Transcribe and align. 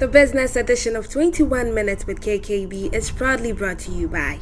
The 0.00 0.08
business 0.08 0.56
edition 0.56 0.96
of 0.96 1.10
21 1.10 1.74
Minutes 1.74 2.06
with 2.06 2.22
KKB 2.22 2.94
is 2.94 3.10
proudly 3.10 3.52
brought 3.52 3.78
to 3.80 3.90
you 3.90 4.08
by 4.08 4.38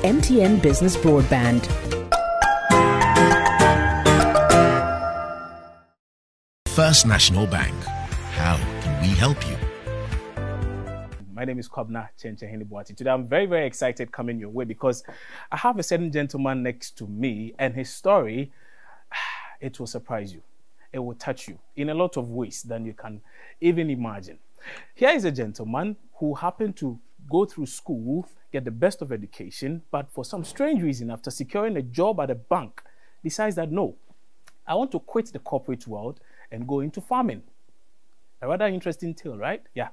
MTN 0.00 0.62
Business 0.62 0.96
Broadband. 0.96 1.66
First 6.68 7.04
National 7.04 7.46
Bank. 7.46 7.74
How 8.36 8.56
can 8.80 9.02
we 9.02 9.08
help 9.08 9.36
you? 9.46 9.58
My 11.34 11.44
name 11.44 11.58
is 11.58 11.68
Kwabena 11.68 12.08
Chenche 12.18 12.66
Boati. 12.66 12.96
Today 12.96 13.10
I'm 13.10 13.28
very, 13.28 13.44
very 13.44 13.66
excited 13.66 14.10
coming 14.10 14.38
your 14.38 14.48
way 14.48 14.64
because 14.64 15.04
I 15.50 15.58
have 15.58 15.78
a 15.78 15.82
certain 15.82 16.10
gentleman 16.10 16.62
next 16.62 16.96
to 16.96 17.06
me 17.06 17.52
and 17.58 17.74
his 17.74 17.90
story, 17.90 18.50
it 19.60 19.78
will 19.78 19.86
surprise 19.86 20.32
you. 20.32 20.40
It 20.92 20.98
will 20.98 21.14
touch 21.14 21.48
you 21.48 21.58
in 21.76 21.90
a 21.90 21.94
lot 21.94 22.16
of 22.16 22.30
ways 22.30 22.62
than 22.62 22.84
you 22.84 22.92
can 22.92 23.20
even 23.60 23.90
imagine. 23.90 24.38
Here 24.94 25.10
is 25.10 25.24
a 25.24 25.30
gentleman 25.32 25.96
who 26.16 26.34
happened 26.34 26.76
to 26.76 26.98
go 27.30 27.44
through 27.44 27.66
school, 27.66 28.28
get 28.52 28.64
the 28.64 28.70
best 28.70 29.02
of 29.02 29.12
education, 29.12 29.82
but 29.90 30.10
for 30.10 30.24
some 30.24 30.44
strange 30.44 30.82
reason, 30.82 31.10
after 31.10 31.30
securing 31.30 31.76
a 31.76 31.82
job 31.82 32.20
at 32.20 32.30
a 32.30 32.34
bank, 32.34 32.82
decides 33.22 33.56
that 33.56 33.70
no, 33.70 33.96
I 34.66 34.74
want 34.74 34.92
to 34.92 35.00
quit 35.00 35.32
the 35.32 35.38
corporate 35.38 35.86
world 35.86 36.20
and 36.50 36.68
go 36.68 36.80
into 36.80 37.00
farming. 37.00 37.42
A 38.40 38.48
rather 38.48 38.66
interesting 38.66 39.14
tale, 39.14 39.36
right? 39.36 39.62
Yeah. 39.74 39.88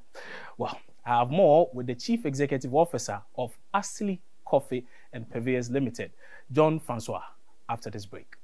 Well, 0.58 0.80
I 1.06 1.20
have 1.20 1.32
more 1.32 1.70
with 1.74 1.88
the 1.88 1.96
Chief 1.96 2.26
Executive 2.26 2.76
Officer 2.76 3.22
of 3.38 3.58
Asili 3.74 4.20
Coffee 4.46 4.86
and 5.14 5.30
Purveyors 5.30 5.70
Limited, 5.70 6.12
John 6.52 6.80
Francois, 6.80 7.24
after 7.70 7.90
this 7.90 8.06
break. 8.06 8.36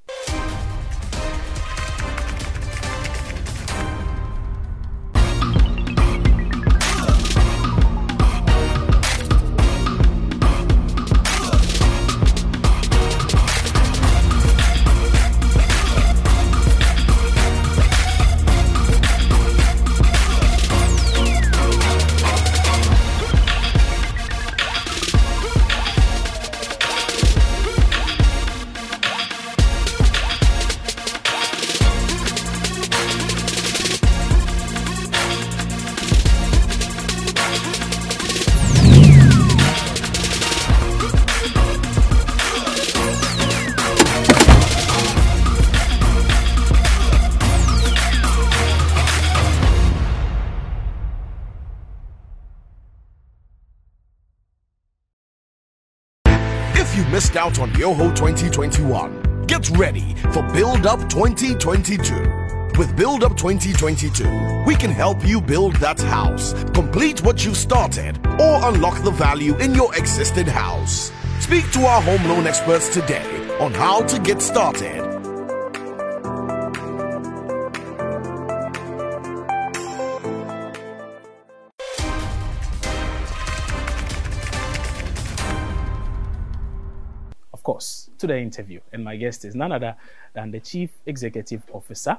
Out 57.45 57.59
on 57.59 57.71
Yoho 57.75 58.09
2021, 58.15 59.45
get 59.45 59.69
ready 59.77 60.15
for 60.33 60.41
Build 60.51 60.87
Up 60.87 61.07
2022. 61.09 62.73
With 62.75 62.97
Build 62.97 63.23
Up 63.23 63.37
2022, 63.37 64.63
we 64.65 64.75
can 64.75 64.89
help 64.89 65.23
you 65.23 65.39
build 65.39 65.75
that 65.75 66.01
house, 66.01 66.53
complete 66.73 67.23
what 67.23 67.45
you 67.45 67.53
started, 67.53 68.17
or 68.41 68.67
unlock 68.69 69.03
the 69.03 69.11
value 69.11 69.55
in 69.57 69.75
your 69.75 69.95
existing 69.95 70.47
house. 70.47 71.11
Speak 71.39 71.69
to 71.73 71.85
our 71.85 72.01
home 72.01 72.27
loan 72.27 72.47
experts 72.47 72.91
today 72.91 73.27
on 73.59 73.71
how 73.75 74.01
to 74.01 74.19
get 74.19 74.41
started. 74.41 75.14
To 88.27 88.33
the 88.33 88.39
interview. 88.39 88.79
And 88.91 89.03
my 89.03 89.15
guest 89.15 89.45
is 89.45 89.55
none 89.55 89.71
other 89.71 89.95
than 90.33 90.51
the 90.51 90.59
Chief 90.59 90.91
Executive 91.05 91.63
Officer 91.71 92.17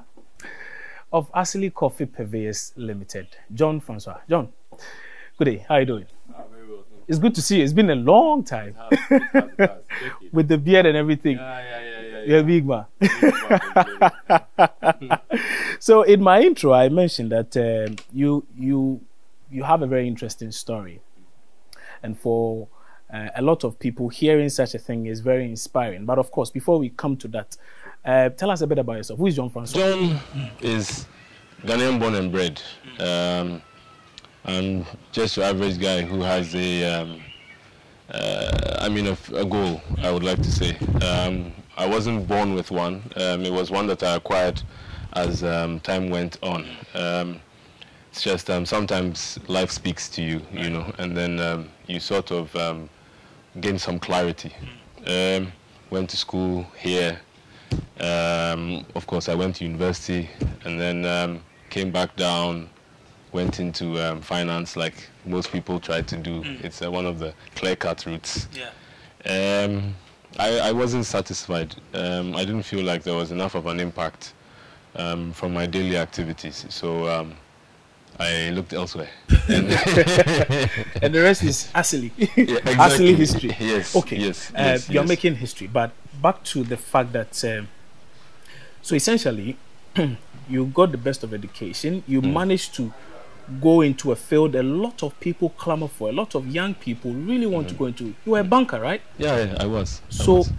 of 1.11 1.31
Asili 1.31 1.73
Coffee 1.73 2.05
Purveyors 2.05 2.73
Limited, 2.75 3.27
John 3.53 3.79
Francois. 3.79 4.19
John, 4.29 4.49
good 5.37 5.45
day. 5.45 5.65
How 5.67 5.75
are 5.75 5.79
you 5.81 5.85
doing? 5.85 6.05
Ah, 6.35 6.43
very 6.51 6.67
well. 6.67 6.83
It's 7.07 7.19
good 7.19 7.33
to 7.35 7.41
see 7.41 7.57
you. 7.57 7.63
It's 7.63 7.73
been 7.73 7.89
a 7.89 7.95
long 7.95 8.43
time. 8.43 8.75
It 8.91 8.99
has, 8.99 9.21
it 9.21 9.21
has, 9.31 9.43
it 9.57 9.69
has. 9.69 10.31
With 10.33 10.47
the 10.49 10.57
beard 10.57 10.85
and 10.85 10.97
everything. 10.97 11.37
Yeah, 11.37 11.59
yeah, 11.59 11.81
yeah, 11.81 12.01
yeah. 12.01 12.23
You're 12.23 12.37
yeah. 12.39 12.41
big 12.41 12.65
man. 12.67 12.85
Big 14.99 15.09
man, 15.09 15.19
so 15.79 16.01
in 16.01 16.21
my 16.21 16.41
intro, 16.41 16.73
I 16.73 16.89
mentioned 16.89 17.31
that 17.31 17.55
um, 17.55 17.95
you 18.11 18.45
you 18.57 19.01
you 19.49 19.63
have 19.63 19.81
a 19.81 19.87
very 19.87 20.07
interesting 20.07 20.51
story, 20.51 20.99
and 22.03 22.19
for 22.19 22.67
uh, 23.11 23.29
a 23.35 23.41
lot 23.41 23.63
of 23.63 23.79
people, 23.79 24.09
hearing 24.09 24.49
such 24.49 24.75
a 24.75 24.79
thing 24.79 25.05
is 25.05 25.21
very 25.21 25.45
inspiring. 25.45 26.05
But 26.05 26.19
of 26.19 26.31
course, 26.31 26.49
before 26.49 26.77
we 26.79 26.89
come 26.89 27.17
to 27.17 27.27
that, 27.29 27.57
uh, 28.05 28.29
tell 28.29 28.51
us 28.51 28.61
a 28.61 28.67
bit 28.67 28.79
about 28.79 28.97
yourself. 28.97 29.19
Who 29.19 29.27
is 29.27 29.35
John 29.35 29.49
Francois? 29.49 29.79
John 29.79 30.19
is 30.61 31.05
Ghanaian 31.63 31.99
born 31.99 32.15
and 32.15 32.31
bred. 32.31 32.61
Um, 32.99 33.61
and 34.43 34.85
just 35.11 35.37
an 35.37 35.43
average 35.43 35.79
guy 35.79 36.01
who 36.01 36.21
has 36.21 36.55
a, 36.55 36.85
um, 36.85 37.21
uh, 38.09 38.77
I 38.79 38.89
mean, 38.89 39.07
a 39.07 39.45
goal, 39.45 39.81
I 40.01 40.11
would 40.11 40.23
like 40.23 40.41
to 40.41 40.51
say. 40.51 40.77
Um, 41.05 41.53
I 41.77 41.85
wasn't 41.85 42.27
born 42.27 42.53
with 42.55 42.71
one. 42.71 43.03
Um, 43.15 43.43
it 43.43 43.51
was 43.51 43.69
one 43.69 43.87
that 43.87 44.03
I 44.03 44.15
acquired 44.15 44.61
as 45.13 45.43
um, 45.43 45.79
time 45.81 46.09
went 46.09 46.37
on. 46.41 46.65
Um, 46.93 47.41
it's 48.11 48.23
just 48.23 48.49
um, 48.49 48.65
sometimes 48.65 49.37
life 49.47 49.69
speaks 49.69 50.09
to 50.09 50.23
you, 50.23 50.41
you 50.51 50.69
know, 50.69 50.91
and 50.97 51.15
then 51.15 51.39
um, 51.39 51.69
you 51.87 51.99
sort 51.99 52.31
of 52.31 52.55
um, 52.55 52.89
gain 53.61 53.77
some 53.77 53.99
clarity. 53.99 54.53
Um, 55.05 55.51
went 55.89 56.09
to 56.09 56.17
school 56.17 56.65
here. 56.77 57.19
Um, 57.99 58.85
of 58.95 59.07
course, 59.07 59.29
I 59.29 59.35
went 59.35 59.55
to 59.57 59.63
university 59.63 60.29
and 60.65 60.79
then 60.79 61.05
um, 61.05 61.41
came 61.69 61.91
back 61.91 62.15
down, 62.15 62.69
went 63.31 63.59
into 63.59 63.99
um, 63.99 64.21
finance 64.21 64.75
like 64.75 65.09
most 65.25 65.51
people 65.51 65.79
try 65.79 66.01
to 66.01 66.17
do. 66.17 66.43
It's 66.63 66.81
uh, 66.81 66.91
one 66.91 67.05
of 67.05 67.19
the 67.19 67.33
clear-cut 67.55 68.05
routes. 68.05 68.47
Yeah. 68.53 68.69
Um, 69.25 69.95
I, 70.39 70.59
I 70.59 70.71
wasn't 70.71 71.05
satisfied. 71.05 71.75
Um, 71.93 72.35
I 72.35 72.45
didn't 72.45 72.63
feel 72.63 72.83
like 72.83 73.03
there 73.03 73.15
was 73.15 73.31
enough 73.31 73.55
of 73.55 73.65
an 73.65 73.79
impact 73.79 74.33
um, 74.95 75.33
from 75.33 75.53
my 75.53 75.65
daily 75.65 75.97
activities. 75.97 76.65
So 76.69 77.07
um, 77.07 77.33
I 78.19 78.49
looked 78.49 78.73
elsewhere. 78.73 79.09
And 79.49 79.69
and 81.01 81.13
the 81.15 81.21
rest 81.21 81.43
is 81.43 81.69
Asili. 81.75 82.11
Yeah, 82.17 82.59
Asili 82.85 83.15
history. 83.15 83.55
Yes, 83.59 83.95
Okay. 83.95 84.17
yes, 84.17 84.51
Uh, 84.51 84.59
yes, 84.75 84.89
you're 84.89 85.03
yes. 85.03 85.09
making 85.09 85.35
history, 85.35 85.67
but 85.67 85.91
back 86.21 86.43
to 86.45 86.63
the 86.63 86.77
fact 86.77 87.13
that 87.13 87.43
um, 87.45 87.67
so 88.81 88.95
essentially 88.95 89.55
you 90.49 90.65
got 90.65 90.91
the 90.91 90.97
best 90.97 91.23
of 91.23 91.33
education. 91.33 92.03
You 92.07 92.21
Mm. 92.21 92.33
managed 92.33 92.75
to 92.75 92.91
go 93.61 93.79
into 93.81 94.11
a 94.11 94.15
field 94.15 94.55
a 94.55 94.63
lot 94.63 95.03
of 95.03 95.17
people 95.21 95.49
clamor 95.51 95.87
for. 95.87 96.09
A 96.09 96.11
lot 96.11 96.35
of 96.35 96.47
young 96.47 96.73
people 96.73 97.11
really 97.13 97.45
want 97.47 97.69
to 97.69 97.75
Mm. 97.75 97.79
go 97.79 97.85
into. 97.85 98.03
You 98.25 98.31
were 98.33 98.39
a 98.41 98.43
banker, 98.43 98.79
right? 98.79 99.01
yeah, 99.17 99.37
yeah, 99.45 99.55
I 99.63 99.65
was. 99.67 100.01
I 100.09 100.13
So 100.23 100.33
was. 100.37 100.51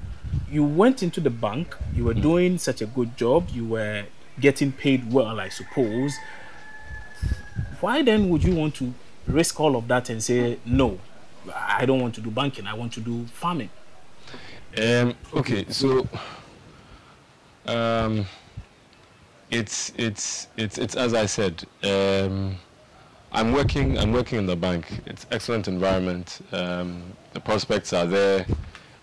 you 0.50 0.64
went 0.64 1.02
into 1.02 1.20
the 1.20 1.30
bank. 1.30 1.76
You 1.94 2.02
Mm. 2.04 2.06
were 2.06 2.14
doing 2.14 2.58
such 2.58 2.80
a 2.82 2.86
good 2.86 3.16
job. 3.18 3.48
You 3.52 3.66
were 3.66 4.04
getting 4.40 4.72
paid 4.72 5.12
well, 5.12 5.38
I 5.40 5.48
suppose. 5.50 6.14
Why 7.80 8.02
then 8.02 8.28
would 8.28 8.42
you 8.42 8.54
want 8.54 8.74
to 8.76 8.92
risk 9.26 9.60
all 9.60 9.76
of 9.76 9.86
that 9.88 10.10
and 10.10 10.22
say 10.22 10.58
no? 10.64 10.98
I 11.54 11.86
don't 11.86 12.00
want 12.00 12.14
to 12.16 12.20
do 12.20 12.30
banking. 12.30 12.66
I 12.66 12.74
want 12.74 12.92
to 12.94 13.00
do 13.00 13.24
farming. 13.26 13.70
Um, 14.76 15.14
okay, 15.34 15.64
so 15.68 16.06
um, 17.66 18.26
it's 19.50 19.92
it's 19.96 20.48
it's 20.56 20.78
it's 20.78 20.94
as 20.94 21.14
I 21.14 21.26
said. 21.26 21.64
Um, 21.82 22.56
I'm 23.30 23.52
working. 23.52 23.98
I'm 23.98 24.12
working 24.12 24.38
in 24.38 24.46
the 24.46 24.56
bank. 24.56 25.00
It's 25.06 25.26
excellent 25.30 25.68
environment. 25.68 26.40
Um, 26.52 27.02
the 27.34 27.40
prospects 27.40 27.92
are 27.92 28.06
there, 28.06 28.46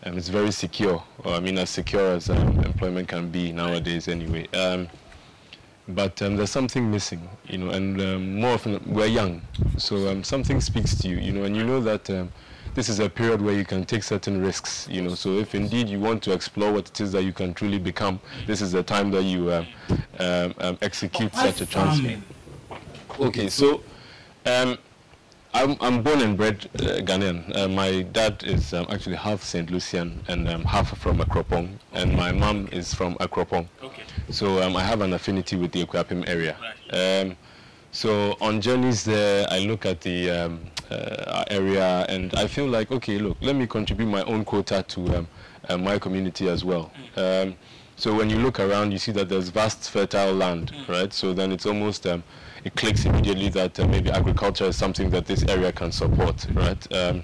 and 0.01 0.17
it's 0.17 0.29
very 0.29 0.51
secure. 0.51 1.03
Or, 1.23 1.33
I 1.33 1.39
mean, 1.39 1.57
as 1.59 1.69
secure 1.69 2.13
as 2.13 2.29
um, 2.29 2.59
employment 2.61 3.07
can 3.07 3.29
be 3.29 3.51
nowadays, 3.51 4.07
anyway. 4.07 4.47
But 5.87 6.19
um, 6.23 6.35
there's 6.35 6.49
something 6.49 6.89
missing, 6.89 7.29
you 7.47 7.59
know, 7.59 7.69
and 7.69 8.01
um, 8.01 8.39
more 8.39 8.53
often 8.53 8.81
we're 8.87 9.05
young, 9.05 9.41
so 9.77 10.09
um, 10.09 10.23
something 10.23 10.59
speaks 10.59 10.95
to 10.95 11.07
you, 11.07 11.17
you 11.17 11.31
know, 11.31 11.43
and 11.43 11.55
you 11.55 11.63
know 11.63 11.79
that 11.79 12.09
um, 12.09 12.31
this 12.73 12.89
is 12.89 12.99
a 12.99 13.07
period 13.07 13.39
where 13.39 13.53
you 13.53 13.63
can 13.65 13.85
take 13.85 14.01
certain 14.01 14.41
risks, 14.41 14.87
you 14.89 15.03
know. 15.03 15.13
So 15.13 15.33
if 15.37 15.53
indeed 15.53 15.87
you 15.87 15.99
want 15.99 16.23
to 16.23 16.33
explore 16.33 16.71
what 16.73 16.87
it 16.89 16.99
is 17.01 17.11
that 17.11 17.23
you 17.23 17.33
can 17.33 17.53
truly 17.53 17.77
become, 17.77 18.19
this 18.47 18.61
is 18.61 18.71
the 18.71 18.81
time 18.81 19.11
that 19.11 19.23
you 19.23 19.51
um, 19.51 19.67
execute 20.81 21.31
Why 21.33 21.51
such 21.51 21.61
a 21.61 21.65
transfer. 21.67 22.19
Okay, 23.19 23.47
so 23.49 23.83
um, 24.47 24.79
I'm, 25.55 25.77
I'm 25.79 26.03
born 26.03 26.19
and 26.19 26.35
bred 26.35 26.69
uh, 26.75 26.99
Ghanaian. 26.99 27.55
Uh, 27.55 27.69
my 27.69 28.01
dad 28.01 28.43
is 28.43 28.73
um, 28.73 28.87
actually 28.89 29.15
half 29.15 29.41
St. 29.41 29.71
Lucian 29.71 30.21
and 30.27 30.49
um, 30.49 30.65
half 30.65 30.97
from 30.97 31.19
Akropong, 31.19 31.79
and 31.93 32.13
my 32.13 32.33
mom 32.33 32.67
is 32.73 32.93
from 32.93 33.15
Akropong. 33.21 33.65
Okay. 33.81 34.03
So 34.29 34.61
um, 34.61 34.75
I 34.75 34.83
have 34.83 34.99
an 34.99 35.13
affinity 35.13 35.55
with 35.55 35.71
the 35.71 35.85
Akuapem 35.85 36.27
area. 36.27 36.57
Um, 36.91 37.37
so 37.93 38.35
on 38.41 38.59
journeys 38.59 39.05
there, 39.05 39.47
I 39.49 39.59
look 39.59 39.85
at 39.85 40.01
the 40.01 40.29
um, 40.29 40.59
uh, 40.89 41.43
area 41.49 42.05
and 42.09 42.33
I 42.35 42.47
feel 42.47 42.67
like, 42.67 42.91
okay, 42.91 43.17
look, 43.17 43.37
let 43.41 43.55
me 43.55 43.67
contribute 43.67 44.07
my 44.07 44.23
own 44.23 44.45
quota 44.45 44.83
to 44.87 45.17
um, 45.17 45.27
uh, 45.69 45.77
my 45.77 45.97
community 45.99 46.47
as 46.49 46.63
well. 46.63 46.91
Um, 47.15 47.55
so 47.97 48.13
when 48.13 48.29
you 48.29 48.37
look 48.37 48.59
around, 48.59 48.91
you 48.91 48.97
see 48.97 49.11
that 49.13 49.29
there's 49.29 49.49
vast 49.49 49.89
fertile 49.89 50.33
land, 50.33 50.73
right? 50.87 51.13
So 51.13 51.33
then 51.33 51.51
it's 51.51 51.65
almost, 51.65 52.05
um, 52.05 52.23
it 52.63 52.75
clicks 52.75 53.05
immediately 53.05 53.49
that 53.49 53.79
uh, 53.79 53.87
maybe 53.87 54.11
agriculture 54.11 54.65
is 54.65 54.75
something 54.75 55.09
that 55.11 55.25
this 55.25 55.43
area 55.43 55.71
can 55.71 55.91
support, 55.91 56.45
right? 56.53 56.93
Um, 56.93 57.23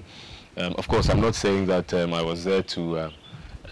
um, 0.56 0.74
of 0.78 0.88
course, 0.88 1.08
I'm 1.08 1.20
not 1.20 1.34
saying 1.34 1.66
that 1.66 1.92
um, 1.94 2.14
I 2.14 2.22
was 2.22 2.44
there 2.44 2.62
to 2.62 2.98
uh, 2.98 3.10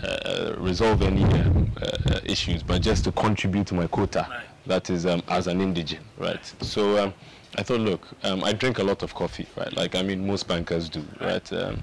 uh, 0.02 0.54
resolve 0.58 1.02
any 1.02 1.24
um, 1.24 1.70
uh, 1.80 2.20
issues, 2.24 2.62
but 2.62 2.82
just 2.82 3.04
to 3.04 3.12
contribute 3.12 3.66
to 3.68 3.74
my 3.74 3.86
quota. 3.86 4.26
That 4.66 4.90
is 4.90 5.06
um, 5.06 5.22
as 5.28 5.46
an 5.46 5.60
indigent, 5.60 6.04
right? 6.18 6.44
So 6.60 7.02
um, 7.02 7.14
I 7.56 7.64
thought, 7.64 7.80
look, 7.80 8.06
um, 8.22 8.44
I 8.44 8.52
drink 8.52 8.78
a 8.78 8.82
lot 8.82 9.02
of 9.02 9.12
coffee, 9.14 9.46
right? 9.56 9.74
Like 9.76 9.96
I 9.96 10.02
mean, 10.02 10.24
most 10.24 10.46
bankers 10.46 10.88
do, 10.88 11.04
right? 11.20 11.52
Um, 11.52 11.82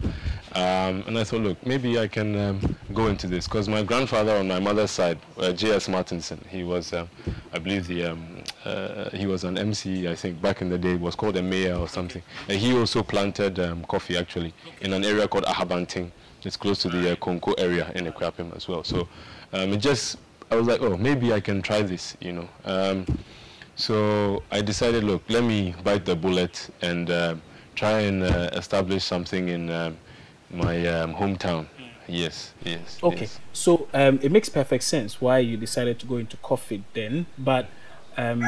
um, 0.54 1.04
and 1.08 1.20
I 1.20 1.26
thought, 1.26 1.42
look, 1.42 1.66
maybe 1.66 2.00
I 2.00 2.08
can 2.08 2.38
um, 2.40 2.76
go 2.94 3.08
into 3.08 3.28
this 3.28 3.48
because 3.48 3.68
my 3.68 3.84
grandfather 3.84 4.38
on 4.38 4.48
my 4.48 4.60
mother's 4.60 4.92
side, 4.92 5.20
uh, 5.38 5.52
J.S. 5.52 5.90
Martinson, 5.90 6.44
he 6.50 6.64
was, 6.64 6.94
um, 6.94 7.10
I 7.52 7.60
believe, 7.60 7.86
the 7.88 8.06
um, 8.06 8.44
uh, 8.64 9.10
he 9.10 9.28
was 9.28 9.44
an 9.44 9.58
MC, 9.58 10.08
I 10.08 10.16
think, 10.16 10.42
back 10.42 10.62
in 10.62 10.70
the 10.70 10.78
day. 10.78 10.96
was 10.96 11.16
called 11.16 11.36
a 11.36 11.44
mayor 11.44 11.76
or 11.76 11.90
something. 11.90 12.24
And 12.48 12.58
he 12.58 12.74
also 12.74 13.04
planted 13.04 13.58
coffee 13.88 14.18
actually 14.18 14.54
in 14.82 14.94
an 14.94 15.04
area 15.04 15.28
called 15.28 15.44
Ahabanting. 15.46 16.12
It's 16.44 16.56
close 16.56 16.82
to 16.84 16.90
the 16.90 17.12
uh, 17.12 17.16
Konko 17.18 17.54
area 17.58 17.92
in 17.94 18.06
Akuapem 18.06 18.56
as 18.56 18.70
well. 18.70 18.86
So 18.86 19.10
it 19.52 19.78
just, 19.78 20.18
I 20.50 20.56
was 20.56 20.66
like, 20.66 20.82
oh, 20.82 20.96
maybe 20.96 21.34
I 21.34 21.42
can 21.42 21.62
try 21.62 21.82
this, 21.82 22.16
you 22.22 22.32
know. 22.32 23.06
Um, 23.78 23.82
so 23.82 24.44
I 24.52 24.62
decided, 24.62 25.04
look, 25.04 25.24
let 25.30 25.44
me 25.44 25.76
bite 25.84 26.06
the 26.06 26.16
bullet 26.16 26.70
and 26.82 27.10
um 27.10 27.42
try 27.76 28.00
and 28.02 28.24
uh, 28.24 28.50
establish 28.54 29.04
something 29.04 29.50
in 29.50 29.70
um, 29.70 29.98
my 30.50 30.86
um, 30.88 31.14
hometown. 31.14 31.68
Yes, 32.08 32.54
yes. 32.64 32.98
Okay, 33.04 33.22
yes. 33.22 33.40
so 33.54 33.88
um, 33.94 34.20
it 34.24 34.32
makes 34.32 34.50
perfect 34.50 34.84
sense 34.84 35.22
why 35.22 35.38
you 35.40 35.58
decided 35.58 36.00
to 36.00 36.06
go 36.08 36.18
into 36.18 36.38
coffee 36.38 36.84
then. 36.94 37.28
But 37.38 37.70
um, 38.18 38.42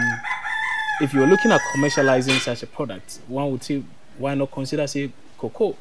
if 1.01 1.13
you're 1.13 1.27
looking 1.27 1.51
at 1.51 1.61
commercializing 1.75 2.39
such 2.39 2.63
a 2.63 2.67
product, 2.67 3.19
one 3.27 3.51
would 3.51 3.63
say, 3.63 3.83
why 4.17 4.33
not 4.33 4.51
consider, 4.51 4.87
say, 4.87 5.11
cocoa? 5.37 5.75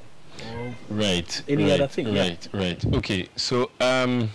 Or 0.54 0.74
Right. 0.90 1.42
Any 1.48 1.64
right, 1.64 1.72
other 1.80 1.88
thing, 1.88 2.08
yeah. 2.08 2.22
Right, 2.22 2.48
right. 2.52 2.84
Okay, 2.96 3.28
so 3.36 3.70
um, 3.80 4.30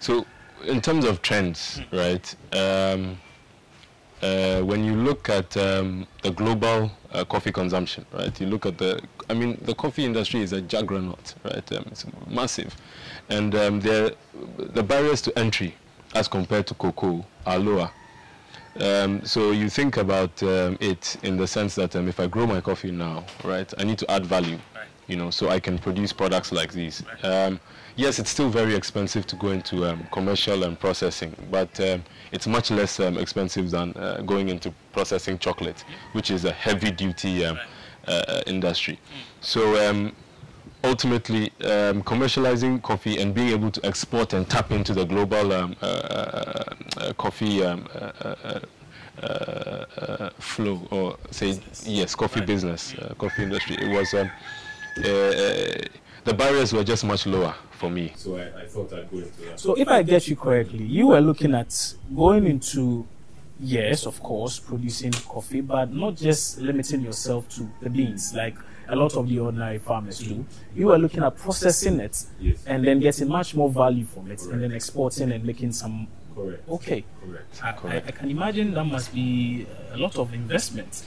so 0.00 0.26
in 0.66 0.80
terms 0.80 1.04
of 1.04 1.22
trends, 1.22 1.78
Hmm. 1.90 1.96
right? 1.96 2.34
Uh, 4.22 4.60
when 4.60 4.84
you 4.84 4.94
look 4.94 5.30
at 5.30 5.56
um, 5.56 6.06
the 6.22 6.30
global 6.30 6.90
uh, 7.12 7.24
coffee 7.24 7.50
consumption, 7.50 8.04
right? 8.12 8.38
You 8.38 8.48
look 8.48 8.66
at 8.66 8.76
the, 8.76 9.00
I 9.30 9.34
mean, 9.34 9.58
the 9.62 9.74
coffee 9.74 10.04
industry 10.04 10.42
is 10.42 10.52
a 10.52 10.60
juggernaut, 10.60 11.34
right? 11.42 11.72
Um, 11.72 11.84
it's 11.90 12.04
massive, 12.28 12.76
and 13.30 13.54
um, 13.54 13.80
the 13.80 14.14
the 14.58 14.82
barriers 14.82 15.22
to 15.22 15.38
entry, 15.38 15.74
as 16.14 16.28
compared 16.28 16.66
to 16.66 16.74
cocoa, 16.74 17.24
are 17.46 17.58
lower. 17.58 17.90
Um, 18.78 19.24
so 19.24 19.50
you 19.52 19.68
think 19.68 19.96
about 19.96 20.42
um, 20.42 20.76
it 20.80 21.16
in 21.22 21.36
the 21.36 21.46
sense 21.46 21.74
that 21.74 21.96
um, 21.96 22.06
if 22.06 22.20
I 22.20 22.26
grow 22.26 22.46
my 22.46 22.60
coffee 22.60 22.92
now, 22.92 23.24
right, 23.42 23.72
I 23.78 23.84
need 23.84 23.98
to 23.98 24.10
add 24.10 24.26
value, 24.26 24.58
you 25.10 25.16
know, 25.16 25.30
so 25.30 25.48
I 25.48 25.58
can 25.58 25.76
produce 25.78 26.12
products 26.12 26.52
like 26.52 26.72
these. 26.72 27.02
Um, 27.24 27.58
yes, 27.96 28.20
it's 28.20 28.30
still 28.30 28.48
very 28.48 28.74
expensive 28.76 29.26
to 29.26 29.36
go 29.36 29.48
into 29.48 29.84
um, 29.84 30.06
commercial 30.12 30.62
and 30.62 30.78
processing, 30.78 31.34
but 31.50 31.78
um, 31.80 32.04
it's 32.30 32.46
much 32.46 32.70
less 32.70 33.00
um, 33.00 33.18
expensive 33.18 33.70
than 33.72 33.92
uh, 33.96 34.22
going 34.24 34.48
into 34.48 34.72
processing 34.92 35.36
chocolate, 35.38 35.84
which 36.12 36.30
is 36.30 36.44
a 36.44 36.52
heavy-duty 36.52 37.44
um, 37.44 37.58
uh, 38.06 38.42
industry. 38.46 39.00
So 39.40 39.90
um, 39.90 40.12
ultimately 40.84 41.46
um, 41.64 42.02
commercializing 42.04 42.80
coffee 42.82 43.20
and 43.20 43.34
being 43.34 43.48
able 43.48 43.72
to 43.72 43.84
export 43.84 44.32
and 44.32 44.48
tap 44.48 44.70
into 44.70 44.94
the 44.94 45.04
global 45.04 45.52
um, 45.52 45.76
uh, 45.82 45.86
uh, 45.86 46.74
uh, 46.98 47.12
coffee 47.14 47.64
um, 47.64 47.86
uh, 47.94 47.98
uh, 47.98 48.60
uh, 49.22 49.26
uh, 49.26 50.30
flow 50.38 50.80
or 50.90 51.18
say 51.30 51.60
yes 51.84 52.14
coffee 52.14 52.40
business 52.40 52.94
uh, 52.94 53.12
coffee 53.18 53.42
industry 53.42 53.76
it 53.76 53.88
was 53.94 54.14
um, 54.14 54.30
uh, 55.04 55.08
uh, 55.08 55.82
the 56.24 56.34
barriers 56.34 56.72
were 56.72 56.84
just 56.84 57.04
much 57.04 57.26
lower 57.26 57.54
for 57.72 57.90
me 57.90 58.12
so 58.16 58.36
I, 58.36 58.62
I 58.62 58.66
thought 58.66 58.92
I'd 58.92 59.10
go 59.10 59.18
into 59.18 59.40
that 59.42 59.58
So 59.58 59.74
if 59.74 59.88
I 59.88 60.02
get 60.02 60.28
you 60.28 60.36
correctly, 60.36 60.84
you 60.84 61.08
were 61.08 61.20
looking 61.20 61.54
at 61.54 61.94
going 62.14 62.46
into 62.46 63.06
yes, 63.58 64.06
of 64.06 64.22
course, 64.22 64.58
producing 64.58 65.12
coffee, 65.12 65.60
but 65.60 65.92
not 65.92 66.16
just 66.16 66.58
limiting 66.58 67.00
yourself 67.02 67.48
to 67.56 67.70
the 67.80 67.90
beans 67.90 68.34
like 68.34 68.56
a 68.88 68.96
lot 68.96 69.14
of 69.16 69.28
the 69.28 69.38
ordinary 69.38 69.78
farmers 69.78 70.18
do. 70.18 70.44
You 70.74 70.88
were 70.88 70.98
looking 70.98 71.22
at 71.22 71.36
processing 71.36 72.00
it 72.00 72.24
Yes. 72.40 72.64
and 72.66 72.84
then 72.84 73.00
getting 73.00 73.28
much 73.28 73.54
more 73.54 73.70
value 73.70 74.04
from 74.04 74.30
it 74.30 74.42
and 74.42 74.62
then 74.62 74.72
exporting 74.72 75.30
and 75.32 75.44
making 75.44 75.72
some 75.72 76.08
correct 76.34 76.68
okay. 76.68 77.04
correct 77.20 77.60
I, 77.62 77.68
I, 77.68 77.72
correct 77.72 78.08
I 78.08 78.10
can 78.12 78.30
imagine 78.30 78.72
that 78.74 78.84
must 78.84 79.12
be 79.14 79.66
a 79.92 79.96
lot 79.96 80.16
of 80.18 80.32
investment. 80.34 81.04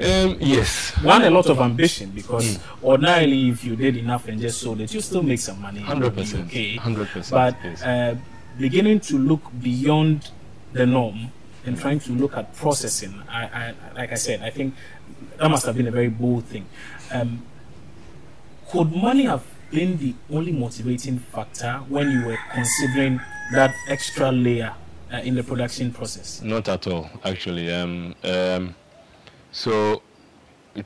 Um, 0.00 0.36
yes 0.40 0.90
One, 1.02 1.22
a 1.24 1.30
lot 1.30 1.46
of 1.46 1.60
ambition 1.60 2.10
because 2.10 2.58
ordinarily, 2.82 3.50
if 3.50 3.64
you 3.64 3.76
did 3.76 3.96
enough 3.96 4.26
and 4.28 4.40
just 4.40 4.60
sold 4.60 4.80
it, 4.80 4.92
you 4.94 5.00
still 5.00 5.22
make 5.22 5.38
some 5.40 5.60
money. 5.60 5.80
100%, 5.80 6.46
Okay. 6.46 6.76
100%, 6.76 7.30
But 7.30 7.56
yes. 7.62 7.82
uh, 7.82 8.16
beginning 8.58 9.00
to 9.00 9.18
look 9.18 9.42
beyond 9.60 10.30
the 10.72 10.86
norm 10.86 11.30
and 11.66 11.78
trying 11.78 12.00
to 12.00 12.12
look 12.12 12.36
at 12.36 12.54
processing, 12.56 13.22
I, 13.28 13.44
I, 13.44 13.74
like 13.94 14.12
I 14.12 14.16
said, 14.16 14.42
I 14.42 14.50
think 14.50 14.74
that 15.38 15.48
must 15.48 15.66
have 15.66 15.76
been 15.76 15.86
a 15.88 15.90
very 15.92 16.08
bold 16.08 16.44
thing. 16.44 16.66
Um, 17.12 17.42
could 18.68 18.90
money 18.92 19.24
have 19.24 19.44
been 19.70 19.98
the 19.98 20.14
only 20.30 20.52
motivating 20.52 21.18
factor 21.18 21.80
when 21.88 22.10
you 22.10 22.24
were 22.26 22.38
considering 22.52 23.20
that 23.52 23.74
extra 23.88 24.32
layer 24.32 24.74
uh, 25.12 25.18
in 25.18 25.34
the 25.34 25.42
production 25.42 25.92
process? 25.92 26.40
Not 26.42 26.68
at 26.68 26.86
all, 26.86 27.10
actually. 27.24 27.72
Um, 27.72 28.14
um, 28.24 28.74
so, 29.52 30.02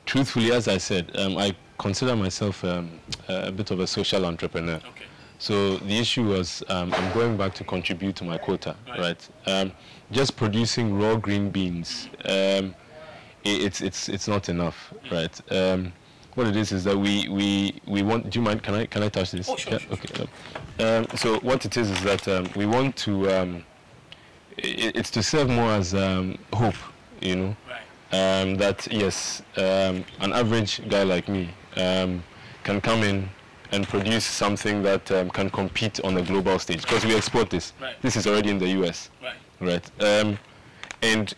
truthfully, 0.05 0.51
as 0.51 0.67
I 0.67 0.77
said, 0.77 1.11
um, 1.15 1.37
I 1.37 1.55
consider 1.77 2.15
myself 2.15 2.63
um, 2.63 2.99
a 3.27 3.51
bit 3.51 3.71
of 3.71 3.79
a 3.79 3.87
social 3.87 4.25
entrepreneur. 4.25 4.75
Okay. 4.75 5.05
So 5.39 5.77
the 5.77 5.97
issue 5.99 6.23
was 6.23 6.63
um, 6.67 6.93
I'm 6.93 7.13
going 7.13 7.37
back 7.37 7.53
to 7.55 7.63
contribute 7.63 8.15
to 8.17 8.23
my 8.23 8.37
quota, 8.37 8.75
right? 8.97 9.29
Um, 9.45 9.71
just 10.11 10.35
producing 10.35 10.97
raw 10.99 11.15
green 11.15 11.49
beans, 11.51 12.09
um, 12.25 12.73
i 13.45 13.49
it's 13.49 13.81
it's 13.81 14.09
it's 14.09 14.27
not 14.27 14.49
enough, 14.49 14.93
right? 15.11 15.39
Um, 15.51 15.93
what 16.33 16.47
it 16.47 16.55
is 16.55 16.71
is 16.71 16.83
that 16.85 16.97
we 16.97 17.27
we 17.29 17.79
we 17.85 18.01
want. 18.01 18.29
Do 18.31 18.39
you 18.39 18.43
mind? 18.43 18.63
Can 18.63 18.73
I 18.73 18.85
can 18.87 19.03
I 19.03 19.09
touch 19.09 19.31
this? 19.31 19.47
Oh, 19.47 19.55
sure, 19.55 19.73
Yeah, 19.73 19.79
sure, 19.79 19.93
okay. 19.93 20.27
Um, 20.83 21.05
so 21.15 21.39
what 21.41 21.65
it 21.65 21.77
is 21.77 21.91
is 21.91 22.01
that 22.03 22.27
um, 22.27 22.49
we 22.55 22.65
want 22.65 22.95
to. 22.97 23.31
Um, 23.31 23.63
i 24.57 24.91
it's 24.95 25.11
to 25.11 25.21
serve 25.21 25.49
more 25.49 25.71
as 25.71 25.93
um, 25.93 26.37
hope, 26.51 26.75
you 27.21 27.35
know. 27.35 27.55
Um, 28.11 28.55
that 28.55 28.87
yes, 28.89 29.41
um, 29.57 30.05
an 30.21 30.31
average 30.31 30.87
guy 30.87 31.03
like 31.03 31.27
me 31.27 31.49
um, 31.75 32.23
can 32.63 32.79
come 32.79 33.03
in 33.03 33.29
and 33.71 33.87
produce 33.87 34.25
something 34.25 34.81
that 34.83 35.11
um, 35.11 35.29
can 35.29 35.49
compete 35.49 35.99
on 36.05 36.15
a 36.15 36.21
global 36.21 36.57
stage 36.57 36.83
because 36.83 37.05
we 37.05 37.15
export 37.15 37.49
this. 37.49 37.73
Right. 37.81 38.01
This 38.01 38.15
is 38.15 38.25
already 38.25 38.49
in 38.49 38.59
the 38.59 38.69
U.S. 38.69 39.09
Right. 39.21 39.35
Right. 39.59 40.01
Um, 40.01 40.39
and 41.01 41.33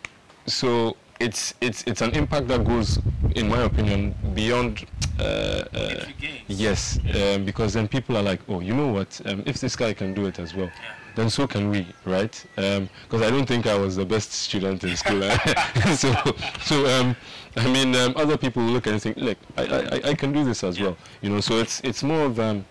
so 0.45 0.95
it's 1.19 1.53
it's 1.61 1.83
it's 1.85 2.01
an 2.01 2.11
impact 2.11 2.47
that 2.49 2.63
goes, 2.65 2.99
in 3.35 3.47
my 3.49 3.61
opinion, 3.63 4.15
beyond. 4.33 4.85
Uh, 5.19 5.65
uh, 5.73 6.05
yes, 6.47 6.97
um, 7.13 7.43
because 7.43 7.73
then 7.73 7.89
people 7.89 8.15
are 8.15 8.23
like, 8.23 8.39
oh, 8.47 8.61
you 8.61 8.73
know 8.73 8.88
what? 8.88 9.19
Um, 9.25 9.43
if 9.45 9.59
this 9.59 9.75
guy 9.75 9.93
can 9.93 10.13
do 10.13 10.27
it 10.27 10.39
as 10.39 10.55
well, 10.55 10.71
then 11.19 11.29
so 11.29 11.45
can 11.45 11.69
we, 11.69 11.85
right? 12.05 12.45
Because 12.55 13.21
I 13.21 13.29
don't 13.29 13.45
think 13.45 13.67
I 13.67 13.77
was 13.77 13.95
the 13.95 14.05
best 14.05 14.31
student 14.31 14.83
in 14.83 14.95
school. 14.95 15.21
so, 15.95 16.13
so 16.61 16.85
um, 16.99 17.15
I 17.57 17.67
mean, 17.71 17.95
um, 17.95 18.13
other 18.15 18.38
people 18.38 18.63
look 18.63 18.88
and 18.88 19.01
think, 19.01 19.17
look, 19.17 19.38
I, 19.57 19.63
I, 19.63 20.01
I 20.09 20.13
can 20.13 20.31
do 20.31 20.43
this 20.45 20.63
as 20.63 20.79
well, 20.79 20.97
you 21.21 21.29
know. 21.29 21.41
So 21.41 21.59
it's 21.59 21.81
it's 21.81 22.03
more 22.03 22.25
of 22.25 22.39
um, 22.39 22.65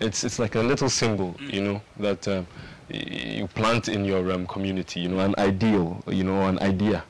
it's 0.00 0.24
it's 0.24 0.38
like 0.38 0.54
a 0.54 0.60
little 0.60 0.88
symbol, 0.88 1.34
you 1.40 1.62
know, 1.62 1.82
that 1.98 2.28
um, 2.28 2.46
you 2.88 3.46
plant 3.48 3.88
in 3.88 4.04
your 4.04 4.32
um, 4.32 4.46
community, 4.46 5.00
you 5.00 5.08
know, 5.08 5.20
an 5.20 5.34
ideal, 5.38 6.02
you 6.06 6.24
know, 6.24 6.46
an 6.46 6.58
idea, 6.60 7.04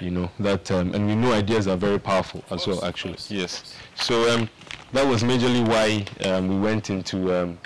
you 0.00 0.10
know, 0.10 0.30
that, 0.38 0.70
um, 0.70 0.94
and 0.94 1.06
we 1.06 1.14
know 1.14 1.32
ideas 1.32 1.66
are 1.66 1.76
very 1.76 1.98
powerful 1.98 2.44
as 2.50 2.66
well, 2.66 2.84
actually. 2.84 3.16
Yes. 3.28 3.74
So 3.96 4.32
um, 4.32 4.48
that 4.92 5.06
was 5.06 5.22
majorly 5.22 5.66
why 5.66 6.28
um, 6.28 6.48
we 6.48 6.58
went 6.58 6.90
into 6.90 7.34
um, 7.34 7.58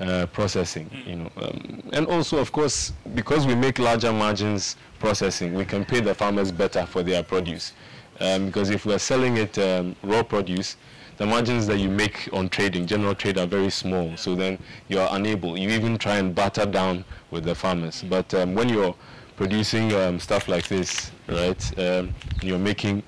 uh, 0.00 0.26
processing, 0.26 0.90
you 1.06 1.16
know, 1.16 1.30
um, 1.36 1.82
and 1.92 2.06
also, 2.06 2.38
of 2.38 2.50
course, 2.52 2.92
because 3.14 3.46
we 3.46 3.54
make 3.54 3.78
larger 3.78 4.12
margins 4.12 4.76
processing, 4.98 5.54
we 5.54 5.64
can 5.64 5.84
pay 5.84 6.00
the 6.00 6.14
farmers 6.14 6.50
better 6.50 6.84
for 6.86 7.02
their 7.02 7.22
produce. 7.22 7.72
Um, 8.20 8.46
because 8.46 8.70
if 8.70 8.86
we're 8.86 8.98
selling 8.98 9.36
it 9.36 9.58
um, 9.58 9.96
raw 10.02 10.22
produce, 10.22 10.76
the 11.16 11.26
margins 11.26 11.66
that 11.68 11.78
you 11.78 11.88
make 11.88 12.28
on 12.32 12.48
trading, 12.48 12.86
general 12.86 13.14
trade, 13.14 13.38
are 13.38 13.46
very 13.46 13.70
small. 13.70 14.16
So 14.16 14.34
then 14.34 14.58
you're 14.88 15.06
unable. 15.12 15.56
You 15.56 15.70
even 15.70 15.96
try 15.96 16.16
and 16.16 16.34
batter 16.34 16.66
down 16.66 17.04
with 17.30 17.44
the 17.44 17.54
farmers. 17.54 18.04
But 18.08 18.32
um, 18.34 18.54
when 18.54 18.68
you're 18.68 18.94
producing 19.36 19.92
um, 19.94 20.18
stuff 20.18 20.48
like 20.48 20.66
this, 20.68 21.12
right, 21.28 21.78
um, 21.78 22.14
you're 22.42 22.58
making, 22.58 23.02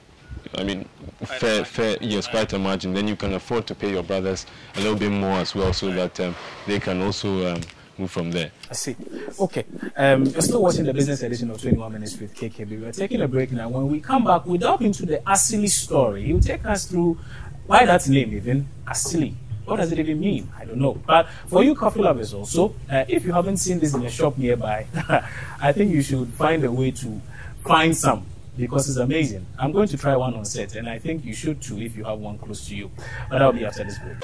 I 0.56 0.64
mean, 0.64 0.88
fair, 1.24 1.64
fair, 1.64 1.96
yes, 2.00 2.26
quite 2.26 2.52
a 2.52 2.58
margin. 2.58 2.94
Then 2.94 3.08
you 3.08 3.16
can 3.16 3.34
afford 3.34 3.66
to 3.66 3.74
pay 3.74 3.90
your 3.90 4.02
brothers 4.02 4.46
a 4.74 4.80
little 4.80 4.96
bit 4.96 5.10
more 5.10 5.38
as 5.38 5.54
well, 5.54 5.72
so 5.72 5.90
that 5.92 6.18
um, 6.20 6.34
they 6.66 6.80
can 6.80 7.02
also 7.02 7.54
um, 7.54 7.60
move 7.98 8.10
from 8.10 8.30
there. 8.30 8.50
I 8.70 8.74
see. 8.74 8.96
Okay. 9.38 9.64
Um, 9.96 10.24
you're 10.24 10.40
still 10.40 10.62
watching 10.62 10.84
the 10.84 10.94
business 10.94 11.22
edition 11.22 11.50
of 11.50 11.60
21 11.60 11.92
Minutes 11.92 12.18
with 12.18 12.34
KKB. 12.34 12.80
We're 12.80 12.92
taking 12.92 13.20
a 13.20 13.28
break 13.28 13.52
now. 13.52 13.68
When 13.68 13.88
we 13.88 14.00
come 14.00 14.24
back, 14.24 14.46
we 14.46 14.58
delve 14.58 14.82
into 14.82 15.04
the 15.04 15.18
Asili 15.18 15.68
story. 15.68 16.24
He'll 16.24 16.40
take 16.40 16.64
us 16.64 16.86
through 16.86 17.18
why 17.66 17.84
that 17.84 18.08
name 18.08 18.32
even 18.32 18.68
Asili. 18.86 19.34
What 19.64 19.76
does 19.76 19.90
it 19.90 19.98
even 19.98 20.20
mean? 20.20 20.48
I 20.56 20.64
don't 20.64 20.78
know. 20.78 20.94
But 20.94 21.28
for 21.48 21.64
you 21.64 21.74
coffee 21.74 22.00
lovers 22.00 22.32
also, 22.32 22.74
uh, 22.90 23.04
if 23.08 23.24
you 23.24 23.32
haven't 23.32 23.56
seen 23.56 23.80
this 23.80 23.94
in 23.94 24.04
a 24.04 24.10
shop 24.10 24.38
nearby, 24.38 24.86
I 25.60 25.72
think 25.72 25.92
you 25.92 26.02
should 26.02 26.28
find 26.28 26.62
a 26.64 26.70
way 26.70 26.92
to 26.92 27.20
find 27.64 27.96
some 27.96 28.24
because 28.56 28.88
it's 28.88 28.98
amazing. 28.98 29.46
I'm 29.58 29.72
going 29.72 29.88
to 29.88 29.96
try 29.96 30.16
one 30.16 30.34
on 30.34 30.44
set, 30.44 30.76
and 30.76 30.88
I 30.88 30.98
think 30.98 31.24
you 31.24 31.34
should 31.34 31.60
too 31.60 31.80
if 31.80 31.96
you 31.96 32.04
have 32.04 32.18
one 32.18 32.38
close 32.38 32.66
to 32.68 32.76
you. 32.76 32.90
But 33.30 33.38
that'll 33.38 33.52
be 33.52 33.64
after 33.64 33.84
this 33.84 33.98
break. 33.98 34.16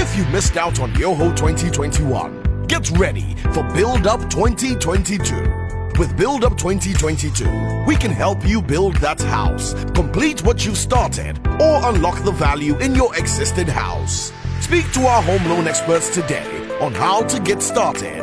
If 0.00 0.16
you 0.16 0.24
missed 0.26 0.56
out 0.56 0.80
on 0.80 0.94
Yoho 0.94 1.34
2021, 1.34 2.66
get 2.66 2.90
ready 2.92 3.34
for 3.52 3.62
Build 3.74 4.06
Up 4.06 4.20
2022. 4.30 5.66
With 5.98 6.16
Build 6.16 6.44
Up 6.44 6.56
2022, 6.56 7.84
we 7.86 7.96
can 7.96 8.12
help 8.12 8.46
you 8.46 8.62
build 8.62 8.96
that 8.96 9.20
house, 9.20 9.74
complete 9.94 10.44
what 10.44 10.64
you've 10.64 10.78
started, 10.78 11.44
or 11.60 11.88
unlock 11.88 12.22
the 12.24 12.30
value 12.32 12.78
in 12.78 12.94
your 12.94 13.14
existing 13.16 13.66
house. 13.66 14.32
Speak 14.60 14.90
to 14.92 15.06
our 15.06 15.22
home 15.22 15.44
loan 15.48 15.66
experts 15.66 16.08
today 16.14 16.67
on 16.80 16.94
how 16.94 17.22
to 17.24 17.40
get 17.40 17.60
started. 17.60 18.18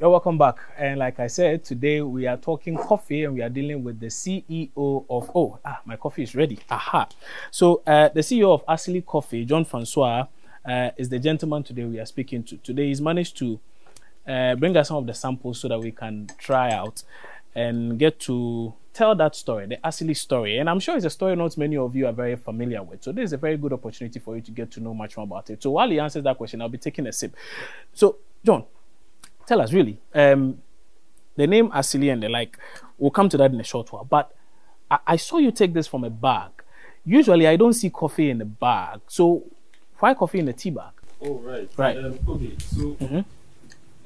You're 0.00 0.10
welcome 0.10 0.36
back. 0.36 0.58
And 0.76 0.98
like 0.98 1.20
I 1.20 1.28
said, 1.28 1.64
today 1.64 2.00
we 2.00 2.26
are 2.26 2.36
talking 2.36 2.76
coffee 2.76 3.22
and 3.22 3.34
we 3.34 3.42
are 3.42 3.48
dealing 3.48 3.84
with 3.84 4.00
the 4.00 4.06
CEO 4.06 5.04
of, 5.08 5.30
oh, 5.34 5.58
ah, 5.64 5.80
my 5.84 5.94
coffee 5.96 6.24
is 6.24 6.34
ready. 6.34 6.58
Aha. 6.70 7.08
So 7.52 7.82
uh, 7.86 8.08
the 8.08 8.20
CEO 8.20 8.52
of 8.52 8.66
Asili 8.66 9.06
Coffee, 9.06 9.44
John 9.44 9.64
Francois, 9.64 10.26
uh, 10.64 10.90
is 10.96 11.08
the 11.08 11.20
gentleman 11.20 11.62
today 11.62 11.84
we 11.84 12.00
are 12.00 12.06
speaking 12.06 12.42
to. 12.44 12.56
Today 12.58 12.88
he's 12.88 13.00
managed 13.00 13.36
to 13.38 13.60
uh, 14.28 14.54
bring 14.56 14.76
us 14.76 14.88
some 14.88 14.98
of 14.98 15.06
the 15.06 15.14
samples 15.14 15.60
so 15.60 15.68
that 15.68 15.80
we 15.80 15.90
can 15.90 16.28
try 16.38 16.70
out 16.70 17.02
and 17.54 17.98
get 17.98 18.20
to 18.20 18.74
tell 18.92 19.14
that 19.14 19.34
story, 19.34 19.66
the 19.66 19.76
Asili 19.78 20.16
story. 20.16 20.58
And 20.58 20.68
I'm 20.68 20.80
sure 20.80 20.96
it's 20.96 21.06
a 21.06 21.10
story 21.10 21.34
not 21.36 21.56
many 21.56 21.76
of 21.76 21.96
you 21.96 22.06
are 22.06 22.12
very 22.12 22.36
familiar 22.36 22.82
with. 22.82 23.02
So 23.02 23.12
this 23.12 23.24
is 23.24 23.32
a 23.32 23.36
very 23.36 23.56
good 23.56 23.72
opportunity 23.72 24.18
for 24.18 24.36
you 24.36 24.42
to 24.42 24.50
get 24.50 24.70
to 24.72 24.80
know 24.80 24.92
much 24.92 25.16
more 25.16 25.24
about 25.24 25.48
it. 25.50 25.62
So 25.62 25.70
while 25.70 25.88
he 25.88 25.98
answers 25.98 26.24
that 26.24 26.36
question, 26.36 26.60
I'll 26.60 26.68
be 26.68 26.78
taking 26.78 27.06
a 27.06 27.12
sip. 27.12 27.34
So, 27.94 28.16
John, 28.44 28.64
tell 29.46 29.60
us 29.60 29.72
really 29.72 29.98
um, 30.14 30.60
the 31.36 31.46
name 31.46 31.70
Asili 31.70 32.12
and 32.12 32.22
the 32.22 32.28
like. 32.28 32.58
We'll 32.98 33.12
come 33.12 33.28
to 33.28 33.36
that 33.36 33.52
in 33.52 33.60
a 33.60 33.64
short 33.64 33.92
while. 33.92 34.04
But 34.04 34.34
I, 34.90 34.98
I, 35.06 35.16
saw 35.16 35.38
you 35.38 35.52
take 35.52 35.72
this 35.72 35.86
from 35.86 36.04
a 36.04 36.10
bag. 36.10 36.50
Usually, 37.04 37.46
I 37.46 37.56
don't 37.56 37.74
see 37.74 37.90
coffee 37.90 38.30
in 38.30 38.40
a 38.40 38.44
bag. 38.44 39.00
So 39.06 39.44
why 40.00 40.14
coffee 40.14 40.40
in 40.40 40.48
a 40.48 40.52
tea 40.52 40.70
bag? 40.70 40.92
Oh 41.20 41.34
right, 41.38 41.70
right. 41.76 41.96
Um, 41.96 42.18
okay, 42.28 42.52
so 42.58 42.80
mm-hmm. 42.94 43.20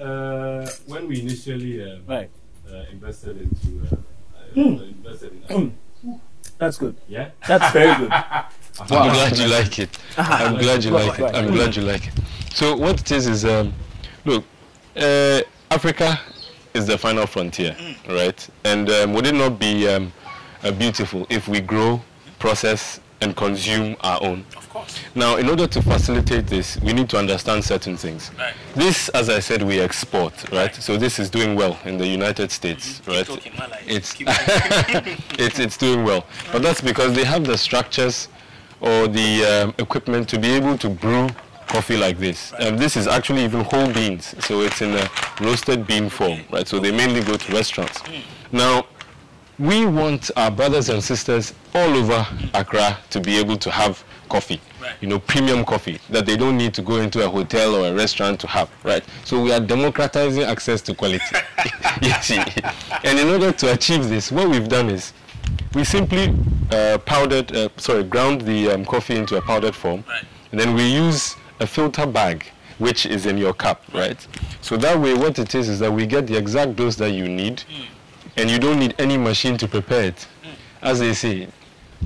Uh, 0.02 0.68
when 0.86 1.08
we 1.08 1.20
initially 1.20 1.82
um, 1.82 2.02
right. 2.06 2.30
uh, 2.70 2.84
invested 2.90 3.40
into 3.40 3.94
uh, 3.94 3.96
mm. 4.54 4.92
invested 5.04 5.32
in 5.48 5.70
mm. 6.04 6.18
That's 6.58 6.78
good. 6.78 6.96
Yeah, 7.08 7.30
that's 7.48 7.72
very 7.72 7.96
good. 7.96 8.12
I'm 8.80 8.86
glad 8.88 9.36
you 9.36 9.48
like 9.48 9.78
it. 9.80 9.98
I'm 10.16 10.58
glad 10.58 10.84
you 10.84 10.90
like 10.92 11.18
it. 11.18 11.34
I'm 11.34 11.50
glad 11.52 11.74
you 11.74 11.82
like 11.82 12.06
it. 12.06 12.14
So 12.54 12.76
what 12.76 13.00
it 13.00 13.10
is 13.10 13.26
is, 13.26 13.44
um, 13.44 13.72
look, 14.24 14.44
uh, 14.96 15.40
Africa 15.72 16.20
is 16.72 16.86
the 16.86 16.96
final 16.96 17.26
frontier, 17.26 17.72
mm. 17.72 17.96
right? 18.08 18.48
And 18.64 18.88
um, 18.90 19.12
would 19.14 19.26
it 19.26 19.34
not 19.34 19.58
be 19.58 19.88
um, 19.88 20.12
uh, 20.62 20.70
beautiful 20.70 21.26
if 21.30 21.48
we 21.48 21.60
grow, 21.60 22.00
process, 22.38 23.00
and 23.20 23.34
consume 23.36 23.96
our 24.00 24.22
own? 24.22 24.44
Course. 24.72 24.98
Now, 25.14 25.36
in 25.36 25.50
order 25.50 25.66
to 25.66 25.82
facilitate 25.82 26.46
this, 26.46 26.80
we 26.80 26.94
need 26.94 27.10
to 27.10 27.18
understand 27.18 27.62
certain 27.62 27.94
things. 27.94 28.30
Right. 28.38 28.54
This, 28.74 29.10
as 29.10 29.28
I 29.28 29.38
said, 29.38 29.62
we 29.62 29.78
export, 29.80 30.32
right? 30.44 30.52
right. 30.52 30.74
So 30.74 30.96
this 30.96 31.18
is 31.18 31.28
doing 31.28 31.54
well 31.56 31.78
in 31.84 31.98
the 31.98 32.06
United 32.06 32.50
States, 32.50 33.00
mm-hmm. 33.00 33.10
right? 33.10 33.26
Talking, 33.26 33.52
it's, 33.86 34.14
it's, 35.38 35.58
it's 35.58 35.76
doing 35.76 36.04
well. 36.04 36.24
But 36.52 36.62
that's 36.62 36.80
because 36.80 37.14
they 37.14 37.24
have 37.24 37.44
the 37.44 37.58
structures 37.58 38.28
or 38.80 39.08
the 39.08 39.44
um, 39.44 39.74
equipment 39.76 40.26
to 40.30 40.38
be 40.38 40.48
able 40.48 40.78
to 40.78 40.88
brew 40.88 41.28
coffee 41.66 41.98
like 41.98 42.16
this. 42.18 42.54
Um, 42.58 42.78
this 42.78 42.96
is 42.96 43.06
actually 43.06 43.44
even 43.44 43.60
whole 43.64 43.92
beans, 43.92 44.34
so 44.42 44.62
it's 44.62 44.80
in 44.80 44.94
a 44.94 45.10
roasted 45.42 45.86
bean 45.86 46.08
form, 46.08 46.40
right? 46.50 46.66
So 46.66 46.78
they 46.78 46.92
mainly 46.92 47.22
go 47.22 47.36
to 47.36 47.52
restaurants. 47.52 48.02
Now, 48.52 48.86
we 49.58 49.84
want 49.84 50.30
our 50.36 50.50
brothers 50.50 50.88
and 50.88 51.04
sisters 51.04 51.52
all 51.74 51.94
over 51.94 52.26
Accra 52.54 52.98
to 53.10 53.20
be 53.20 53.36
able 53.38 53.58
to 53.58 53.70
have 53.70 54.02
coffee, 54.32 54.60
right. 54.80 54.94
you 55.02 55.08
know, 55.08 55.18
premium 55.18 55.62
coffee 55.62 55.98
that 56.08 56.24
they 56.24 56.38
don't 56.38 56.56
need 56.56 56.72
to 56.72 56.80
go 56.80 56.96
into 56.96 57.22
a 57.24 57.28
hotel 57.28 57.74
or 57.76 57.88
a 57.88 57.94
restaurant 57.94 58.40
to 58.40 58.46
have, 58.46 58.70
right? 58.82 59.04
So 59.24 59.42
we 59.42 59.52
are 59.52 59.60
democratizing 59.60 60.42
access 60.44 60.80
to 60.82 60.94
quality. 60.94 61.36
you 62.02 62.14
see, 62.22 62.42
and 63.04 63.18
in 63.18 63.28
order 63.28 63.52
to 63.52 63.72
achieve 63.72 64.08
this, 64.08 64.32
what 64.32 64.48
we've 64.48 64.68
done 64.68 64.88
is 64.88 65.12
we 65.74 65.84
simply 65.84 66.34
uh, 66.70 66.96
powdered, 67.04 67.54
uh, 67.54 67.68
sorry, 67.76 68.04
ground 68.04 68.40
the 68.40 68.70
um, 68.70 68.86
coffee 68.86 69.16
into 69.16 69.36
a 69.36 69.42
powdered 69.42 69.74
form, 69.74 70.02
right. 70.08 70.24
and 70.50 70.58
then 70.58 70.74
we 70.74 70.84
use 70.90 71.36
a 71.60 71.66
filter 71.66 72.06
bag 72.06 72.46
which 72.78 73.04
is 73.04 73.26
in 73.26 73.36
your 73.36 73.52
cup, 73.52 73.82
right? 73.92 74.26
So 74.62 74.78
that 74.78 74.98
way 74.98 75.12
what 75.14 75.38
it 75.38 75.54
is 75.54 75.68
is 75.68 75.78
that 75.80 75.92
we 75.92 76.06
get 76.06 76.26
the 76.26 76.36
exact 76.36 76.74
dose 76.76 76.96
that 76.96 77.10
you 77.12 77.28
need 77.28 77.58
mm. 77.58 77.84
and 78.38 78.50
you 78.50 78.58
don't 78.58 78.78
need 78.78 78.94
any 78.98 79.18
machine 79.18 79.58
to 79.58 79.68
prepare 79.68 80.04
it. 80.04 80.16
Mm. 80.16 80.48
As 80.80 80.98
they 80.98 81.12
say, 81.12 81.48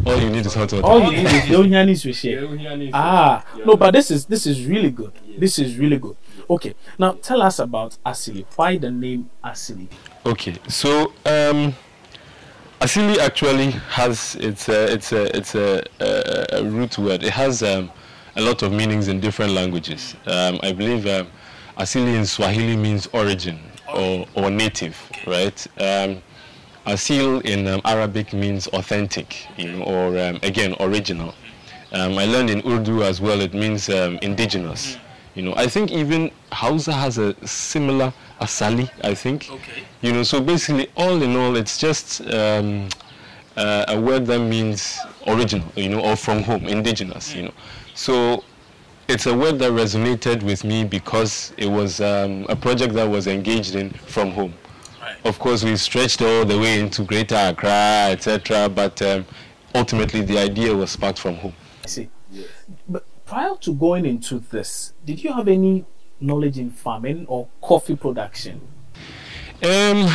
all 0.05 0.21
you 0.21 0.31
need 0.31 0.47
is 0.47 0.55
hot 0.55 0.73
water. 0.73 0.85
All 0.85 1.13
you 1.13 1.19
need 1.19 1.27
is 1.27 1.43
Yohiani 1.45 1.93
Swishe. 1.93 2.91
Ah, 2.93 3.45
no, 3.65 3.77
but 3.77 3.93
this 3.93 4.11
is 4.11 4.27
this 4.27 4.47
is 4.47 4.65
really 4.67 4.91
good. 4.91 5.13
This 5.39 5.59
is 5.59 5.77
really 5.79 5.99
good. 5.99 6.17
Okay, 6.49 6.75
now 6.99 7.13
tell 7.13 7.43
us 7.43 7.59
about 7.59 7.97
Asili. 8.05 8.45
Why 8.57 8.77
the 8.77 8.91
name 8.91 9.31
Asili? 9.45 9.89
Okay, 10.25 10.55
so 10.69 11.13
um, 11.25 11.75
Asili 12.81 13.19
actually 13.19 13.71
has 13.71 14.37
it's 14.41 14.69
a 14.69 14.93
it's 14.93 15.13
a 15.13 15.37
it's 15.37 15.55
a, 15.55 15.83
a, 16.01 16.59
a 16.59 16.65
root 16.65 16.99
word. 16.99 17.23
It 17.25 17.33
has 17.33 17.63
um, 17.63 17.91
a 18.37 18.43
lot 18.43 18.63
of 18.63 18.73
meanings 18.73 19.09
in 19.09 19.19
different 19.21 19.53
languages. 19.53 20.15
Um, 20.27 20.61
I 20.63 20.73
believe 20.73 21.07
um, 21.07 21.29
Asili 21.79 22.15
in 22.15 22.27
Swahili 22.27 22.77
means 22.77 23.07
origin 23.13 23.59
or, 23.95 24.27
or 24.35 24.51
native, 24.51 24.97
right? 25.27 25.67
Asil 26.87 27.45
in 27.45 27.67
um, 27.67 27.81
Arabic 27.85 28.33
means 28.33 28.69
authentic, 28.69 29.47
you 29.57 29.73
know, 29.73 29.85
or 29.85 30.19
um, 30.19 30.39
again, 30.43 30.75
original. 30.81 31.35
Um, 31.93 32.17
I 32.19 32.27
learned 32.27 32.51
in 32.51 32.63
Urdu 32.67 33.03
as 33.03 33.21
well, 33.21 33.41
it 33.41 33.55
means 33.55 33.89
um, 33.89 34.19
indigenous. 34.23 34.97
You 35.35 35.43
know, 35.43 35.55
I 35.57 35.67
think 35.67 35.91
even 35.91 36.31
Hausa 36.53 36.93
has 36.93 37.19
a 37.19 37.35
similar 37.47 38.13
Asali, 38.41 38.89
I 39.03 39.15
think. 39.15 39.51
Okay. 39.51 39.83
You 40.01 40.13
know, 40.13 40.23
so 40.23 40.41
basically, 40.41 40.89
all 40.97 41.23
in 41.23 41.37
all, 41.37 41.57
it's 41.57 41.77
just 41.79 42.23
um, 42.33 42.89
uh, 43.57 43.85
a 43.89 44.01
word 44.01 44.27
that 44.27 44.39
means 44.41 44.99
original, 45.27 45.67
you 45.75 45.89
know, 45.89 46.01
or 46.01 46.17
from 46.17 46.43
home, 46.43 46.67
indigenous, 46.67 47.35
you 47.35 47.43
know. 47.43 47.55
So 47.95 48.45
it's 49.09 49.27
a 49.27 49.37
word 49.37 49.59
that 49.59 49.73
resonated 49.73 50.43
with 50.43 50.65
me 50.65 50.85
because 50.85 51.53
it 51.57 51.67
was 51.67 52.01
um, 52.01 52.47
a 52.49 52.57
project 52.57 52.95
that 52.95 53.09
was 53.09 53.27
engaged 53.27 53.75
in 53.75 53.91
from 53.91 54.31
home. 54.31 54.55
Of 55.25 55.39
course, 55.39 55.65
we 55.65 55.77
stretched 55.77 56.23
all 56.23 56.45
the 56.45 56.59
way 56.59 56.81
into 56.81 57.03
Greater 57.05 57.37
Accra, 57.37 58.09
etc. 58.11 58.69
But 58.69 59.01
um, 59.03 59.27
ultimately, 59.75 60.23
the 60.23 60.39
idea 60.39 60.75
was 60.75 60.91
sparked 60.91 61.19
from 61.19 61.37
home. 61.37 61.55
I 61.85 61.89
see. 61.89 62.09
Yes. 62.31 62.47
But 62.89 63.05
prior 63.25 63.57
to 63.61 63.75
going 63.75 64.07
into 64.07 64.39
this, 64.39 64.93
did 65.05 65.23
you 65.23 65.33
have 65.33 65.49
any 65.49 65.85
knowledge 66.21 66.59
in 66.59 66.71
farming 66.71 67.27
or 67.29 67.49
coffee 67.61 67.97
production? 67.97 68.61
Um, 69.63 70.07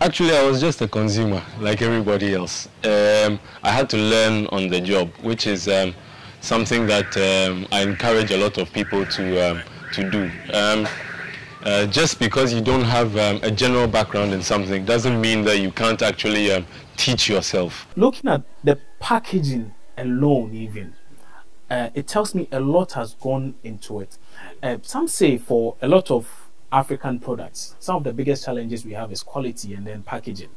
actually, 0.00 0.34
I 0.34 0.42
was 0.42 0.60
just 0.60 0.80
a 0.80 0.88
consumer, 0.88 1.42
like 1.60 1.82
everybody 1.82 2.34
else. 2.34 2.66
Um, 2.82 3.38
I 3.62 3.70
had 3.70 3.90
to 3.90 3.98
learn 3.98 4.46
on 4.46 4.68
the 4.68 4.80
job, 4.80 5.10
which 5.22 5.46
is 5.46 5.68
um, 5.68 5.94
something 6.40 6.86
that 6.86 7.14
um, 7.16 7.66
I 7.70 7.82
encourage 7.82 8.30
a 8.30 8.38
lot 8.38 8.56
of 8.56 8.72
people 8.72 9.04
to 9.04 9.50
um, 9.50 9.62
to 9.92 10.10
do. 10.10 10.30
Uh, 11.66 11.84
just 11.84 12.20
because 12.20 12.54
you 12.54 12.60
don't 12.60 12.84
have 12.84 13.16
um, 13.16 13.40
a 13.42 13.50
general 13.50 13.88
background 13.88 14.32
in 14.32 14.40
something 14.40 14.84
doesn't 14.84 15.20
mean 15.20 15.42
that 15.42 15.58
you 15.58 15.72
can't 15.72 16.00
actually 16.00 16.52
um, 16.52 16.64
teach 16.96 17.28
yourself. 17.28 17.88
Looking 17.96 18.30
at 18.30 18.42
the 18.62 18.78
packaging 19.00 19.74
alone, 19.98 20.54
even, 20.54 20.94
uh, 21.68 21.90
it 21.92 22.06
tells 22.06 22.36
me 22.36 22.46
a 22.52 22.60
lot 22.60 22.92
has 22.92 23.14
gone 23.14 23.56
into 23.64 23.98
it. 23.98 24.16
Uh, 24.62 24.76
some 24.82 25.08
say 25.08 25.38
for 25.38 25.74
a 25.82 25.88
lot 25.88 26.08
of 26.08 26.48
African 26.70 27.18
products, 27.18 27.74
some 27.80 27.96
of 27.96 28.04
the 28.04 28.12
biggest 28.12 28.44
challenges 28.44 28.84
we 28.84 28.92
have 28.92 29.10
is 29.10 29.24
quality 29.24 29.74
and 29.74 29.84
then 29.88 30.04
packaging. 30.04 30.50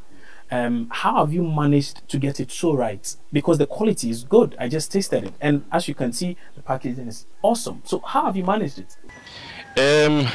Um, 0.51 0.89
how 0.92 1.25
have 1.25 1.34
you 1.34 1.42
managed 1.44 2.08
to 2.08 2.20
get 2.20 2.39
it 2.39 2.51
so 2.51 2.75
right? 2.75 3.16
Because 3.34 3.58
the 3.58 3.66
quality 3.66 4.12
is 4.12 4.24
good. 4.24 4.56
I 4.60 4.68
just 4.68 4.92
tasted 4.92 5.24
it, 5.24 5.34
and 5.42 5.66
as 5.72 5.88
you 5.88 5.96
can 5.96 6.13
see, 6.13 6.38
the 6.56 6.62
packaging 6.62 7.08
is 7.08 7.25
awesome. 7.42 7.82
So 7.84 7.98
how 7.98 8.25
have 8.25 8.38
you 8.38 8.44
managed 8.44 8.78
it? 8.78 10.06
Um, 10.06 10.28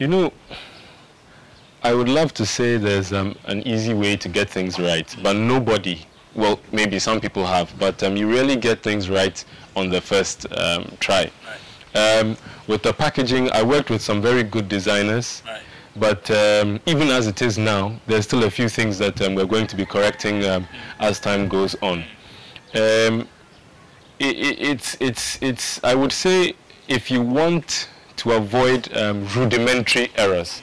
you 0.00 0.08
know, 0.08 0.32
I 1.82 1.92
would 1.92 2.08
love 2.08 2.32
to 2.34 2.46
say 2.46 2.78
there's 2.78 3.12
um, 3.12 3.36
an 3.44 3.62
easy 3.68 3.92
way 3.92 4.16
to 4.16 4.28
get 4.28 4.48
things 4.48 4.78
right, 4.80 5.14
but 5.22 5.34
nobody, 5.36 6.00
well, 6.34 6.58
maybe 6.72 6.98
some 6.98 7.20
people 7.20 7.44
have, 7.44 7.72
but 7.78 8.02
um, 8.02 8.16
you 8.16 8.28
really 8.28 8.56
get 8.56 8.82
things 8.82 9.10
right 9.10 9.44
on 9.76 9.90
the 9.90 10.00
first 10.00 10.46
um, 10.56 10.90
try. 11.00 11.30
Um, 11.94 12.36
with 12.66 12.82
the 12.82 12.94
packaging, 12.94 13.52
I 13.52 13.62
worked 13.62 13.90
with 13.90 14.00
some 14.00 14.22
very 14.22 14.42
good 14.42 14.70
designers, 14.70 15.42
but 15.96 16.30
um, 16.30 16.80
even 16.86 17.08
as 17.08 17.26
it 17.26 17.42
is 17.42 17.58
now, 17.58 18.00
there's 18.06 18.24
still 18.24 18.44
a 18.44 18.50
few 18.50 18.70
things 18.70 18.96
that 18.98 19.20
um, 19.20 19.34
we're 19.34 19.44
going 19.44 19.66
to 19.66 19.76
be 19.76 19.84
correcting 19.84 20.44
um, 20.46 20.66
as 20.98 21.20
time 21.20 21.46
goes 21.46 21.74
on. 21.82 21.98
Um, 22.74 23.28
it, 24.18 24.36
it, 24.36 24.60
it's, 24.60 24.96
it's, 24.98 25.38
it's, 25.42 25.84
I 25.84 25.94
would 25.94 26.12
say 26.12 26.54
if 26.88 27.10
you 27.10 27.20
want 27.20 27.88
to 28.20 28.32
avoid 28.32 28.94
um, 28.94 29.26
rudimentary 29.34 30.10
errors, 30.14 30.62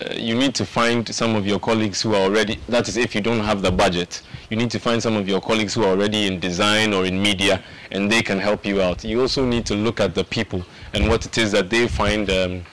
uh, 0.00 0.12
you 0.16 0.34
need 0.34 0.52
to 0.52 0.64
find 0.64 1.06
some 1.14 1.36
of 1.36 1.46
your 1.46 1.60
colleagues 1.60 2.02
who 2.02 2.12
are 2.12 2.22
already, 2.22 2.58
that 2.68 2.88
is 2.88 2.96
if 2.96 3.14
you 3.14 3.20
don't 3.20 3.38
have 3.38 3.62
the 3.62 3.70
budget, 3.70 4.22
you 4.48 4.56
need 4.56 4.68
to 4.68 4.80
find 4.80 5.00
some 5.00 5.14
of 5.14 5.28
your 5.28 5.40
colleagues 5.40 5.74
who 5.74 5.84
are 5.84 5.90
already 5.90 6.26
in 6.26 6.40
design 6.40 6.92
or 6.92 7.06
in 7.06 7.22
media 7.22 7.62
and 7.92 8.10
they 8.10 8.20
can 8.20 8.36
help 8.40 8.66
you 8.66 8.82
out. 8.82 9.04
You 9.04 9.20
also 9.20 9.46
need 9.46 9.64
to 9.66 9.76
look 9.76 10.00
at 10.00 10.12
the 10.16 10.24
people 10.24 10.64
and 10.92 11.08
what 11.08 11.24
it 11.24 11.38
is 11.38 11.52
that 11.52 11.70
they 11.70 11.86
find 11.86 12.28
um, 12.28 12.64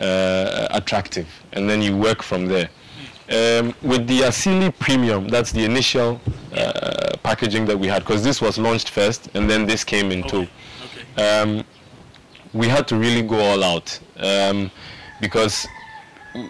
uh, 0.00 0.66
attractive 0.72 1.28
and 1.52 1.70
then 1.70 1.80
you 1.80 1.96
work 1.96 2.24
from 2.24 2.46
there. 2.46 2.70
Um, 3.30 3.72
with 3.82 4.08
the 4.08 4.22
Asili 4.22 4.76
Premium, 4.80 5.28
that's 5.28 5.52
the 5.52 5.64
initial 5.64 6.20
uh, 6.56 7.16
packaging 7.22 7.66
that 7.66 7.78
we 7.78 7.86
had 7.86 8.00
because 8.00 8.24
this 8.24 8.40
was 8.40 8.58
launched 8.58 8.90
first 8.90 9.28
and 9.34 9.48
then 9.48 9.64
this 9.64 9.84
came 9.84 10.10
in 10.10 10.24
too. 10.24 10.48
Um, 11.16 11.64
we 12.54 12.68
had 12.68 12.86
to 12.88 12.96
really 12.96 13.22
go 13.22 13.38
all 13.38 13.64
out 13.64 13.98
um, 14.18 14.70
because 15.20 15.66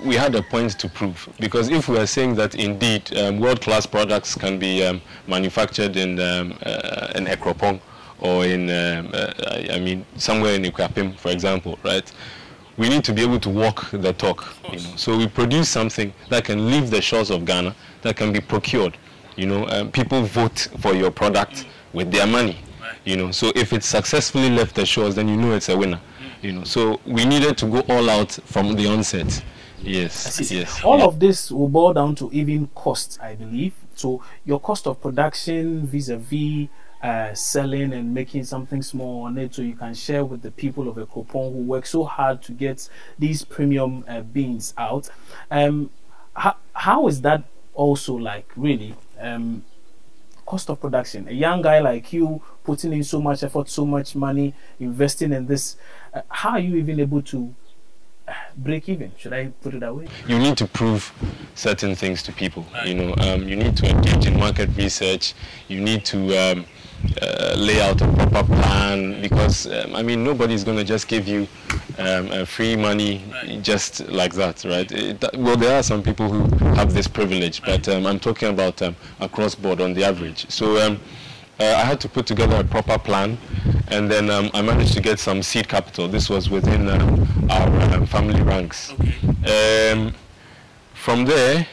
we 0.04 0.14
had 0.14 0.34
a 0.34 0.42
point 0.42 0.78
to 0.78 0.88
prove. 0.88 1.28
Because 1.40 1.68
if 1.68 1.88
we 1.88 1.98
are 1.98 2.06
saying 2.06 2.34
that 2.36 2.54
indeed 2.54 3.16
um, 3.16 3.40
world-class 3.40 3.86
products 3.86 4.34
can 4.34 4.58
be 4.58 4.84
um, 4.84 5.00
manufactured 5.26 5.96
in 5.96 6.20
um, 6.20 6.58
uh, 6.64 7.12
in 7.14 7.26
Akropong 7.26 7.80
or 8.20 8.44
in, 8.44 8.70
um, 8.70 9.10
uh, 9.12 9.32
I 9.70 9.80
mean, 9.80 10.06
somewhere 10.16 10.54
in 10.54 10.62
Akuapem, 10.62 11.18
for 11.18 11.30
example, 11.30 11.76
right? 11.82 12.10
We 12.76 12.88
need 12.88 13.04
to 13.04 13.12
be 13.12 13.22
able 13.22 13.40
to 13.40 13.50
walk 13.50 13.90
the 13.90 14.12
talk. 14.12 14.54
You 14.70 14.78
know? 14.78 14.96
So 14.96 15.18
we 15.18 15.26
produce 15.26 15.68
something 15.68 16.14
that 16.30 16.44
can 16.44 16.70
leave 16.70 16.90
the 16.90 17.02
shores 17.02 17.30
of 17.30 17.44
Ghana, 17.44 17.74
that 18.02 18.16
can 18.16 18.32
be 18.32 18.40
procured. 18.40 18.96
You 19.36 19.46
know, 19.46 19.66
um, 19.68 19.90
people 19.90 20.22
vote 20.22 20.68
for 20.78 20.94
your 20.94 21.10
product 21.10 21.66
with 21.92 22.12
their 22.12 22.26
money. 22.26 22.58
You 23.04 23.16
know, 23.16 23.30
so 23.32 23.50
if 23.56 23.72
it 23.72 23.82
successfully 23.82 24.50
left 24.50 24.76
the 24.76 24.86
shores, 24.86 25.14
then 25.14 25.28
you 25.28 25.36
know 25.36 25.54
it's 25.54 25.68
a 25.68 25.76
winner. 25.76 26.00
You 26.40 26.52
know, 26.52 26.64
so 26.64 27.00
we 27.06 27.24
needed 27.24 27.58
to 27.58 27.66
go 27.66 27.80
all 27.88 28.10
out 28.10 28.32
from 28.44 28.74
the 28.74 28.86
onset. 28.86 29.44
Yes, 29.80 30.50
yes. 30.50 30.82
All 30.84 30.98
yeah. 30.98 31.06
of 31.06 31.18
this 31.18 31.50
will 31.50 31.68
boil 31.68 31.92
down 31.92 32.14
to 32.16 32.30
even 32.32 32.68
cost, 32.74 33.18
I 33.20 33.34
believe. 33.34 33.74
So 33.94 34.22
your 34.44 34.60
cost 34.60 34.86
of 34.86 35.00
production 35.00 35.86
vis-a-vis 35.86 36.68
uh, 37.02 37.34
selling 37.34 37.92
and 37.92 38.14
making 38.14 38.44
something 38.44 38.80
small 38.82 39.24
on 39.24 39.36
it, 39.38 39.54
so 39.54 39.62
you 39.62 39.74
can 39.74 39.94
share 39.94 40.24
with 40.24 40.42
the 40.42 40.52
people 40.52 40.88
of 40.88 40.96
Akropong 40.96 41.52
who 41.52 41.62
work 41.62 41.84
so 41.86 42.04
hard 42.04 42.42
to 42.42 42.52
get 42.52 42.88
these 43.18 43.44
premium 43.44 44.04
uh, 44.06 44.20
beans 44.20 44.72
out. 44.78 45.10
Um, 45.50 45.90
how, 46.34 46.56
how 46.72 47.08
is 47.08 47.22
that 47.22 47.42
also 47.74 48.14
like 48.14 48.48
really? 48.56 48.94
Um, 49.20 49.64
cost 50.52 50.68
of 50.68 50.78
production. 50.78 51.26
A 51.28 51.32
young 51.32 51.62
guy 51.62 51.78
like 51.78 52.12
you 52.12 52.42
putting 52.62 52.92
in 52.92 53.02
so 53.02 53.22
much 53.22 53.42
effort, 53.42 53.70
so 53.70 53.86
much 53.86 54.14
money, 54.14 54.52
investing 54.78 55.32
in 55.32 55.46
this. 55.46 55.76
Uh, 56.12 56.20
how 56.28 56.50
are 56.50 56.58
you 56.58 56.76
even 56.76 57.00
able 57.00 57.22
to 57.22 57.54
uh, 58.28 58.34
break 58.54 58.86
even? 58.86 59.10
Should 59.16 59.32
I 59.32 59.46
put 59.62 59.72
it 59.72 59.80
that 59.80 59.96
way? 59.96 60.08
you 60.28 60.38
need 60.38 60.58
to 60.58 60.66
prove 60.66 61.10
certain 61.54 61.94
things 61.94 62.22
to 62.24 62.32
people. 62.32 62.66
You 62.84 62.94
know, 62.96 63.14
um, 63.20 63.48
you 63.48 63.56
need 63.56 63.78
to 63.78 63.88
engage 63.88 64.26
in 64.26 64.38
market 64.38 64.68
research. 64.76 65.32
You 65.68 65.80
need 65.80 66.04
to 66.12 66.18
um, 66.36 66.66
uh, 67.20 67.54
lay 67.56 67.80
out 67.80 68.00
a 68.00 68.06
proper 68.12 68.44
plan 68.44 69.20
because 69.20 69.66
um, 69.66 69.94
I 69.94 70.02
mean 70.02 70.24
nobody's 70.24 70.64
going 70.64 70.76
to 70.78 70.84
just 70.84 71.08
give 71.08 71.26
you 71.28 71.46
um, 71.98 72.30
uh, 72.30 72.44
free 72.44 72.76
money 72.76 73.22
just 73.62 74.08
like 74.08 74.32
that, 74.34 74.64
right? 74.64 74.90
It, 74.90 75.20
that- 75.20 75.36
well, 75.36 75.56
there 75.56 75.78
are 75.78 75.82
some 75.82 76.02
people 76.02 76.28
who 76.30 76.64
have 76.74 76.92
this 76.94 77.06
privilege, 77.08 77.62
but 77.62 77.86
um, 77.88 78.06
I'm 78.06 78.18
talking 78.20 78.48
about 78.48 78.80
um, 78.82 78.96
across 79.20 79.54
board 79.54 79.80
on 79.80 79.94
the 79.94 80.04
average. 80.04 80.50
So. 80.50 80.80
Um, 80.86 81.00
uh, 81.60 81.64
I 81.64 81.84
had 81.84 82.00
to 82.00 82.08
put 82.08 82.26
together 82.26 82.56
a 82.56 82.64
proper 82.64 82.98
plan, 82.98 83.38
and 83.88 84.10
then 84.10 84.30
um, 84.30 84.50
I 84.54 84.62
managed 84.62 84.94
to 84.94 85.00
get 85.02 85.20
some 85.20 85.42
seed 85.42 85.68
capital. 85.68 86.08
This 86.08 86.28
was 86.30 86.48
within 86.50 86.88
our 86.88 87.92
um, 87.94 88.06
family 88.06 88.40
ranks. 88.42 88.92
Um, 89.46 90.14
from 90.94 91.24
there, 91.26 91.66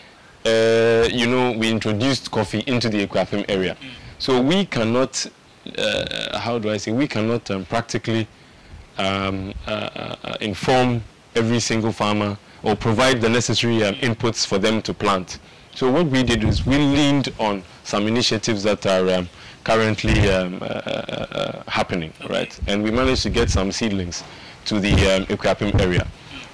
uh, 0.46 1.08
you 1.12 1.26
know, 1.26 1.54
we 1.58 1.72
introduced 1.72 2.30
coffee 2.30 2.64
into 2.68 2.90
the 2.90 3.08
Akuapem 3.08 3.46
area. 3.50 3.78
So 4.20 4.42
we 4.42 4.66
cannot, 4.66 5.26
uh, 5.78 6.38
how 6.40 6.60
do 6.60 6.70
I 6.70 6.76
say, 6.76 6.92
we 6.92 7.08
cannot 7.08 7.50
um, 7.50 7.64
practically 7.66 8.28
um, 8.98 9.54
uh, 9.66 9.72
uh, 9.72 10.36
inform 10.42 11.02
every 11.36 11.62
single 11.62 11.94
farmer 11.94 12.38
or 12.62 12.76
provide 12.76 13.22
the 13.22 13.30
necessary 13.30 13.82
um, 13.86 13.96
inputs 13.96 14.46
for 14.46 14.58
them 14.58 14.82
to 14.82 14.94
plant. 14.94 15.40
So 15.74 15.90
what 15.90 16.08
we 16.08 16.24
did 16.24 16.44
is 16.44 16.66
we 16.66 16.78
leaned 16.78 17.34
on 17.40 17.64
some 17.86 18.08
initiatives 18.08 18.62
that 18.64 18.86
are 18.86 19.10
um, 19.10 19.30
currently 19.64 20.30
um, 20.30 20.56
uh, 20.56 20.66
uh, 20.66 21.26
uh, 21.32 21.64
happening, 21.70 22.12
right? 22.30 22.60
And 22.68 22.84
we 22.84 22.92
managed 22.92 23.24
to 23.24 23.30
get 23.30 23.50
some 23.50 23.72
seedlings 23.72 24.26
to 24.66 24.82
the 24.82 24.92
um, 25.16 25.26
Akuapem 25.28 25.80
area. 25.80 26.06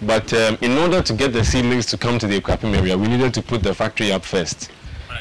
But 0.04 0.32
um, 0.34 0.60
in 0.62 0.78
order 0.78 1.01
to 1.01 1.13
get 1.13 1.34
the 1.34 1.43
seedlings 1.43 1.88
to 1.88 1.97
come 1.97 2.19
to 2.19 2.28
the 2.28 2.39
Akuapem 2.39 2.78
area, 2.78 2.95
we 2.95 3.08
needed 3.08 3.34
to 3.34 3.41
put 3.41 3.63
the 3.63 3.73
factory 3.73 4.12
up 4.12 4.23
first, 4.23 4.69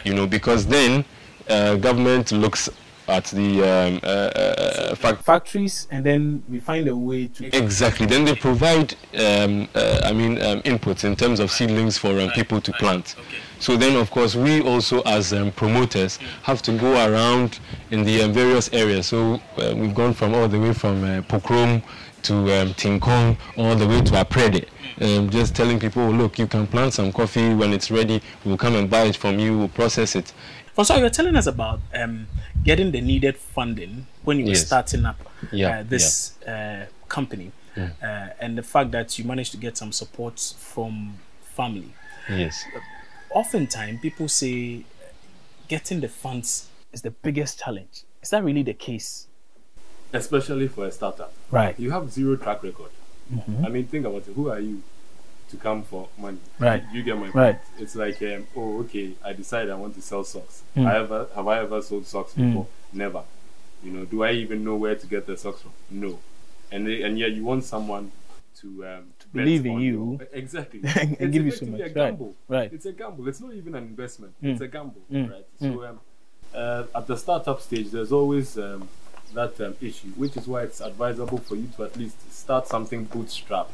you 0.05 0.13
know, 0.13 0.27
because 0.27 0.67
then 0.67 1.07
uh, 1.49 1.77
government 1.77 2.33
looks 2.33 2.69
at 3.09 3.25
the 3.27 3.63
um, 3.63 4.01
uh, 4.03 4.07
uh, 4.07 4.95
fac- 4.95 5.23
Factories, 5.23 5.87
and 5.91 6.05
then 6.05 6.43
we 6.49 6.59
find 6.59 6.89
a 6.89 6.97
way 6.97 7.27
to. 7.29 7.47
Exactly. 7.57 8.07
Then 8.07 8.25
they 8.25 8.35
provide, 8.35 8.95
um, 9.19 9.69
uh, 9.75 10.01
I 10.05 10.13
mean, 10.13 10.41
um, 10.41 10.63
inputs 10.63 11.05
in 11.05 11.15
terms 11.17 11.41
of 11.41 11.51
seedlings 11.51 11.99
for 11.99 12.19
um, 12.19 12.31
people 12.31 12.61
to 12.61 12.73
plant. 12.73 13.17
So 13.59 13.77
then, 13.77 13.97
of 13.97 14.11
course, 14.11 14.35
we 14.35 14.63
also, 14.63 15.03
as 15.03 15.33
um, 15.33 15.53
promoters, 15.53 16.19
have 16.43 16.63
to 16.63 16.73
go 16.77 16.93
around 17.11 17.61
in 17.91 18.05
the 18.05 18.23
um, 18.23 18.33
various 18.33 18.73
areas. 18.73 19.07
So 19.07 19.41
uh, 19.59 19.75
we've 19.77 19.95
gone 19.95 20.15
from 20.15 20.35
all 20.35 20.49
the 20.49 20.59
way 20.59 20.73
from 20.73 21.05
uh, 21.05 21.23
Pokrom 21.23 21.83
to 22.23 22.35
um, 22.35 22.75
Tinkong, 22.75 23.37
all 23.57 23.77
the 23.77 23.87
way 23.87 24.01
to 24.01 24.13
Aprede. 24.13 24.67
Um, 25.01 25.29
just 25.31 25.55
telling 25.57 25.79
people, 25.81 26.03
oh, 26.03 26.11
look, 26.11 26.39
you 26.39 26.47
can 26.47 26.67
plant 26.67 26.95
some 26.95 27.13
coffee 27.13 27.53
when 27.55 27.73
it's 27.73 27.91
ready. 27.91 28.23
We'll 28.45 28.57
come 28.57 28.77
and 28.77 28.89
buy 28.89 29.05
it 29.05 29.17
from 29.17 29.39
you. 29.39 29.59
We'll 29.59 29.69
process 29.69 30.15
it. 30.15 30.33
Francois, 30.75 30.97
you 30.97 31.03
were 31.03 31.11
telling 31.11 31.37
us 31.37 31.47
about 31.47 31.81
um, 31.95 32.27
getting 32.65 32.91
the 32.93 33.01
needed 33.01 33.37
funding 33.37 34.07
when 34.25 34.39
you 34.39 34.45
were 34.45 34.51
Yes. 34.51 34.67
starting 34.67 35.05
up 35.05 35.17
Yeah, 35.53 35.81
uh, 35.81 35.83
this 35.89 36.43
uh, 36.47 36.87
company, 37.09 37.53
uh, 37.77 37.87
and 38.41 38.57
the 38.59 38.63
fact 38.63 38.91
that 38.93 39.19
you 39.19 39.25
managed 39.25 39.53
to 39.53 39.57
get 39.57 39.77
some 39.77 39.93
support 39.93 40.41
from 40.59 41.15
family. 41.43 41.93
Yes. 42.29 42.65
Oftentimes, 43.31 44.01
people 44.01 44.29
say 44.29 44.79
uh, 44.79 45.07
getting 45.69 46.01
the 46.01 46.09
funds 46.09 46.69
is 46.93 47.03
the 47.03 47.11
biggest 47.11 47.61
challenge. 47.61 48.03
Is 48.23 48.31
that 48.31 48.43
really 48.45 48.63
the 48.63 48.75
case? 48.75 49.27
especially 50.13 50.69
for 50.69 50.87
a 50.87 50.93
startup. 50.93 51.33
Right. 51.51 51.77
You 51.77 51.91
have 51.91 52.09
zero 52.09 52.37
track 52.37 52.63
record. 52.63 52.91
I 53.65 53.69
mean, 53.69 53.87
think 53.87 54.07
about 54.07 54.27
it. 54.29 54.35
Who 54.35 54.51
are 54.51 54.61
you 54.61 54.83
to 55.51 55.57
come 55.57 55.83
for 55.83 56.09
money? 56.19 56.39
Right. 56.59 56.83
You 56.93 57.03
get 57.03 57.17
my 57.17 57.23
point. 57.25 57.35
Right. 57.35 57.59
It's 57.79 57.95
like, 57.95 58.21
um, 58.23 58.47
oh, 58.57 58.81
okay, 58.81 59.13
I 59.25 59.33
decide 59.33 59.71
I 59.71 59.75
want 59.75 59.95
to 59.97 60.03
sell 60.03 60.25
socks. 60.25 60.63
Mm. 60.77 60.87
I 60.87 60.97
ever 60.99 61.29
have 61.35 61.49
I 61.49 61.59
ever 61.61 61.83
sold 61.83 62.07
socks 62.07 62.35
before? 62.35 62.67
Never. 62.93 63.23
You 63.83 63.91
know, 63.93 64.05
do 64.05 64.23
I 64.25 64.33
even 64.33 64.65
know 64.65 64.77
where 64.77 64.95
to 64.95 65.07
get 65.07 65.27
the 65.27 65.37
socks 65.37 65.61
from? 65.63 65.73
No. 65.91 66.19
And 66.73 66.87
they, 66.87 67.03
and 67.03 67.19
yet 67.19 67.33
you 67.33 67.45
want 67.45 67.65
someone 67.65 68.11
to 68.61 68.87
um, 68.87 69.05
to 69.21 69.29
believe 69.29 69.67
in 69.67 69.81
you. 69.81 70.19
your- 70.19 70.29
exactly 70.33 70.81
and 70.97 71.17
It's 71.21 71.33
give 71.33 71.45
you 71.45 71.51
so 71.51 71.67
much. 71.67 71.81
A 71.81 71.85
Right. 71.85 71.95
gamble. 71.95 72.35
Right. 72.49 72.73
It's 72.73 72.87
a 72.87 72.93
gamble. 72.93 73.29
It's 73.29 73.41
not 73.41 73.53
even 73.53 73.75
an 73.75 73.85
investment. 73.85 74.33
Mm. 74.43 74.53
It's 74.53 74.61
a 74.61 74.69
gamble, 74.69 75.03
Mm. 75.13 75.31
right? 75.31 75.47
So 75.61 75.85
um, 75.85 76.01
uh, 76.55 76.85
at 76.95 77.07
the 77.07 77.17
startup 77.17 77.61
stage, 77.61 77.91
there's 77.91 78.13
always 78.13 78.57
um, 78.59 78.89
that 79.35 79.61
um, 79.61 79.77
issue, 79.81 80.09
which 80.17 80.37
is 80.37 80.47
why 80.47 80.63
it's 80.63 80.81
advisable 80.81 81.39
for 81.39 81.57
you 81.57 81.69
to 81.77 81.85
at 81.85 81.97
least 81.97 82.33
start 82.33 82.67
something 82.69 83.05
bootstrap. 83.05 83.71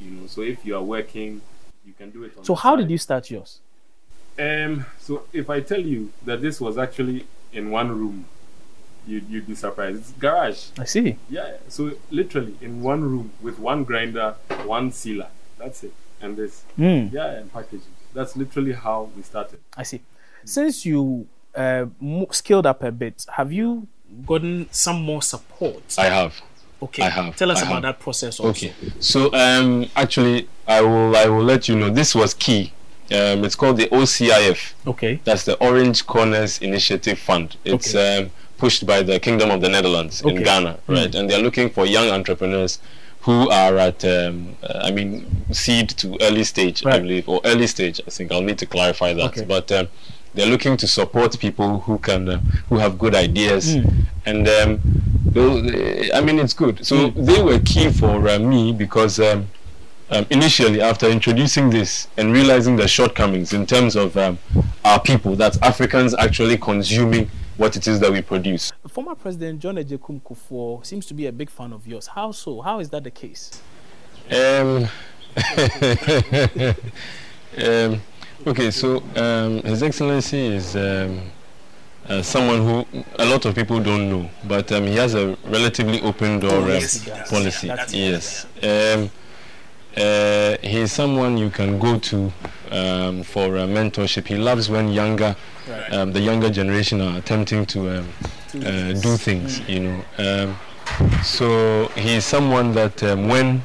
You 0.00 0.10
know, 0.10 0.26
so 0.26 0.42
if 0.42 0.64
you 0.66 0.76
are 0.76 0.82
working, 0.82 1.40
you 1.86 1.92
can 1.92 2.10
do 2.10 2.24
it. 2.24 2.36
On 2.36 2.44
So 2.44 2.54
how 2.54 2.72
side. 2.74 2.82
did 2.82 2.90
you 2.90 2.98
start 2.98 3.30
yours? 3.30 3.60
Um, 4.38 4.84
so 4.98 5.22
if 5.32 5.48
I 5.48 5.60
tell 5.60 5.80
you 5.80 6.10
that 6.24 6.42
this 6.42 6.60
was 6.60 6.76
actually 6.76 7.26
in 7.52 7.70
one 7.70 7.90
room, 7.90 8.24
you'd, 9.06 9.28
you'd 9.28 9.46
be 9.46 9.54
surprised. 9.54 9.98
It's 10.00 10.12
garage. 10.12 10.68
I 10.78 10.84
see. 10.84 11.16
Yeah, 11.30 11.58
so 11.68 11.92
literally 12.10 12.56
in 12.60 12.82
one 12.82 13.02
room 13.04 13.30
with 13.40 13.58
one 13.58 13.84
grinder, 13.84 14.34
one 14.64 14.90
sealer. 14.90 15.28
That's 15.58 15.84
it. 15.84 15.92
And 16.20 16.36
this. 16.36 16.64
Mm. 16.78 17.12
Yeah, 17.12 17.30
and 17.32 17.52
packaging. 17.52 17.82
That's 18.12 18.36
literally 18.36 18.72
how 18.72 19.10
we 19.16 19.22
started. 19.22 19.60
I 19.76 19.82
see. 19.84 20.00
Since 20.44 20.84
you 20.86 21.26
uh, 21.54 21.86
scaled 22.30 22.66
up 22.66 22.82
a 22.82 22.90
bit, 22.90 23.24
have 23.36 23.52
you 23.52 23.86
gotten 24.26 24.68
some 24.70 25.02
more 25.02 25.22
support? 25.22 25.82
I 25.98 26.06
have. 26.06 26.40
okay. 26.82 27.02
I 27.02 27.08
have, 27.10 27.36
Tell 27.36 27.50
us 27.50 27.58
I 27.58 27.62
about 27.62 27.72
have. 27.74 27.82
that 27.82 28.00
process 28.00 28.40
also. 28.40 28.50
Okay. 28.50 28.72
So 29.00 29.32
um, 29.34 29.88
actually, 29.96 30.48
I 30.66 30.80
will 30.80 31.16
I 31.16 31.26
will 31.26 31.44
let 31.44 31.68
you 31.68 31.76
know. 31.76 31.90
This 31.90 32.14
was 32.14 32.34
key. 32.34 32.72
Um, 33.12 33.44
it's 33.44 33.54
called 33.54 33.76
the 33.76 33.86
OCIF. 33.88 34.72
Okay. 34.86 35.20
That's 35.24 35.44
the 35.44 35.56
Orange 35.58 36.06
Corners 36.06 36.58
Initiative 36.62 37.18
Fund. 37.18 37.56
It's 37.64 37.94
um, 37.94 38.30
pushed 38.56 38.86
by 38.86 39.02
the 39.02 39.20
Kingdom 39.20 39.50
of 39.50 39.60
the 39.60 39.68
Netherlands 39.68 40.24
Okay. 40.24 40.36
in 40.36 40.42
Ghana, 40.42 40.78
right? 40.86 41.14
And 41.14 41.28
they're 41.28 41.42
looking 41.42 41.68
for 41.68 41.84
young 41.84 42.08
entrepreneurs 42.08 42.78
who 43.20 43.48
are 43.50 43.76
at, 43.78 44.04
um, 44.04 44.56
uh, 44.62 44.80
I 44.84 44.90
mean, 44.90 45.44
seed 45.50 45.90
to 45.90 46.16
early 46.22 46.44
stage, 46.44 46.84
I 46.86 46.98
believe, 46.98 47.28
or 47.28 47.40
early 47.44 47.66
stage. 47.66 48.00
I 48.06 48.10
think 48.10 48.32
I'll 48.32 48.40
need 48.42 48.58
to 48.58 48.66
clarify 48.66 49.12
that. 49.14 49.26
Okay. 49.38 49.44
But 49.44 49.70
um, 49.72 49.88
they're 50.34 50.46
looking 50.46 50.76
to 50.78 50.86
support 50.86 51.38
people 51.38 51.80
who 51.80 51.98
can, 51.98 52.28
uh, 52.28 52.38
who 52.68 52.78
have 52.78 52.98
good 52.98 53.14
ideas, 53.14 53.74
Hmm. 53.74 53.88
and 54.26 54.48
um, 54.48 54.80
they'll- 55.26 56.14
I 56.14 56.20
mean, 56.20 56.38
it's 56.38 56.52
good. 56.54 56.84
So 56.84 57.10
Hmm. 57.10 57.24
they 57.24 57.40
were 57.42 57.58
key 57.60 57.90
for 57.90 58.28
uh, 58.28 58.38
me 58.38 58.72
because. 58.72 59.18
Um, 59.20 59.46
um, 60.10 60.26
initially 60.28 60.82
after 60.82 61.08
introducing 61.08 61.70
this 61.70 62.08
and 62.18 62.30
realizing 62.30 62.76
the 62.76 62.86
shortcomings 62.86 63.54
in 63.54 63.64
terms 63.64 63.96
of 63.96 64.14
um, 64.18 64.38
our 64.84 65.00
people, 65.00 65.34
that's 65.34 65.56
Africans 65.62 66.14
actually 66.14 66.58
consuming 66.58 67.30
what 67.56 67.74
it 67.74 67.86
is 67.88 68.00
that 68.00 68.12
we 68.12 68.20
produce. 68.20 68.70
Former 68.86 69.14
President 69.14 69.60
John 69.60 69.76
Agyekum 69.76 70.20
Kufuor 70.20 70.84
seems 70.84 71.06
to 71.06 71.14
be 71.14 71.26
a 71.26 71.32
big 71.32 71.48
fan 71.48 71.72
of 71.72 71.86
yours. 71.86 72.06
How 72.08 72.32
so? 72.32 72.60
How 72.60 72.80
is 72.80 72.90
that 72.90 73.02
the 73.02 73.10
case? 73.10 73.62
Um, 74.30 74.88
um, 77.58 78.00
okay, 78.46 78.70
so 78.70 79.02
um, 79.16 79.62
His 79.62 79.82
Excellency 79.82 80.46
is 80.46 80.76
um, 80.76 81.20
uh, 82.08 82.22
someone 82.22 82.60
who 82.62 83.04
a 83.18 83.24
lot 83.24 83.44
of 83.44 83.54
people 83.54 83.80
don't 83.80 84.10
know, 84.10 84.28
but 84.46 84.70
um, 84.72 84.84
he 84.84 84.96
has 84.96 85.14
a 85.14 85.36
relatively 85.44 86.00
open 86.02 86.40
door 86.40 86.62
um, 86.62 86.68
yes, 86.68 87.04
does. 87.04 87.30
policy. 87.30 87.68
Yes. 87.90 88.46
Um, 88.62 89.10
uh, 89.96 90.56
he 90.60 90.78
is 90.80 90.92
someone 90.92 91.36
you 91.38 91.50
can 91.50 91.78
go 91.78 91.98
to 91.98 92.32
um, 92.72 93.22
for 93.22 93.56
uh, 93.56 93.66
mentorship. 93.66 94.26
He 94.26 94.36
loves 94.36 94.68
when 94.68 94.88
younger, 94.88 95.36
um, 95.90 96.12
the 96.12 96.20
younger 96.20 96.50
generation 96.50 97.00
are 97.00 97.18
attempting 97.18 97.64
to 97.66 97.98
um, 97.98 98.08
uh, 98.56 98.92
do 98.92 99.16
things. 99.16 99.60
You 99.68 99.80
know, 99.80 100.04
um, 100.18 101.22
so 101.22 101.86
he 101.94 102.16
is 102.16 102.24
someone 102.24 102.72
that 102.74 103.02
um, 103.04 103.28
when 103.28 103.62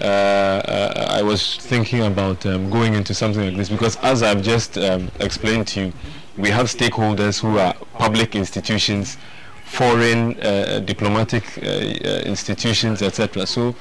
uh, 0.00 0.04
uh, 0.04 1.06
I 1.10 1.22
was 1.22 1.56
thinking 1.56 2.02
about 2.02 2.44
um, 2.46 2.70
going 2.70 2.94
into 2.94 3.14
something 3.14 3.44
like 3.44 3.56
this 3.56 3.68
because, 3.68 3.96
as 3.96 4.22
I've 4.22 4.42
just 4.42 4.78
um, 4.78 5.10
explained 5.20 5.68
to 5.68 5.86
you, 5.86 5.92
we 6.36 6.50
have 6.50 6.66
stakeholders 6.66 7.40
who 7.40 7.58
are 7.58 7.74
public 7.94 8.34
institutions, 8.34 9.16
foreign 9.64 10.38
uh, 10.40 10.80
diplomatic 10.84 11.44
uh, 11.58 11.66
uh, 11.66 12.22
institutions, 12.24 13.02
etc. 13.02 13.46
So, 13.46 13.74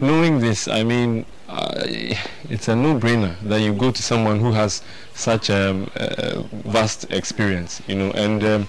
knowing 0.00 0.40
this, 0.40 0.68
I 0.68 0.82
mean, 0.82 1.26
uh, 1.48 1.84
it's 2.48 2.68
a 2.68 2.76
no-brainer 2.76 3.38
that 3.40 3.60
you 3.60 3.72
go 3.72 3.90
to 3.90 4.02
someone 4.02 4.40
who 4.40 4.52
has 4.52 4.82
such 5.14 5.50
um, 5.50 5.90
vast 6.64 7.10
experience, 7.10 7.82
you 7.86 7.96
know, 7.96 8.10
and. 8.12 8.66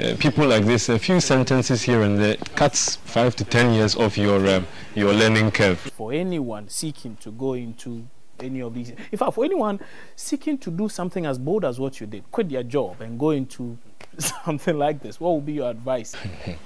Uh, 0.00 0.16
people 0.16 0.46
like 0.46 0.64
this, 0.64 0.88
a 0.88 0.98
few 0.98 1.20
sentences 1.20 1.82
here 1.82 2.02
and 2.02 2.18
there 2.18 2.36
cuts 2.54 2.96
five 2.96 3.36
to 3.36 3.44
ten 3.44 3.74
years 3.74 3.96
off 3.96 4.16
your 4.16 4.48
um, 4.48 4.66
your 4.94 5.12
learning 5.12 5.50
curve. 5.50 5.78
For 5.78 6.12
anyone 6.12 6.70
seeking 6.70 7.16
to 7.16 7.30
go 7.30 7.52
into 7.52 8.06
any 8.38 8.62
of 8.62 8.72
these, 8.72 8.94
in 9.12 9.18
fact, 9.18 9.34
for 9.34 9.44
anyone 9.44 9.78
seeking 10.16 10.56
to 10.56 10.70
do 10.70 10.88
something 10.88 11.26
as 11.26 11.38
bold 11.38 11.66
as 11.66 11.78
what 11.78 12.00
you 12.00 12.06
did, 12.06 12.30
quit 12.30 12.50
your 12.50 12.62
job 12.62 13.02
and 13.02 13.18
go 13.18 13.30
into 13.30 13.76
something 14.18 14.78
like 14.78 15.02
this, 15.02 15.20
what 15.20 15.34
would 15.34 15.44
be 15.44 15.54
your 15.54 15.70
advice? 15.70 16.16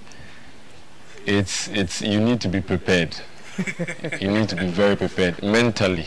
It's 1.26 1.68
it's 1.68 2.02
you 2.02 2.20
need 2.20 2.42
to 2.42 2.48
be 2.48 2.60
prepared. 2.60 3.16
you 4.20 4.28
need 4.28 4.46
to 4.50 4.56
be 4.56 4.66
very 4.66 4.94
prepared 4.94 5.42
mentally. 5.42 6.06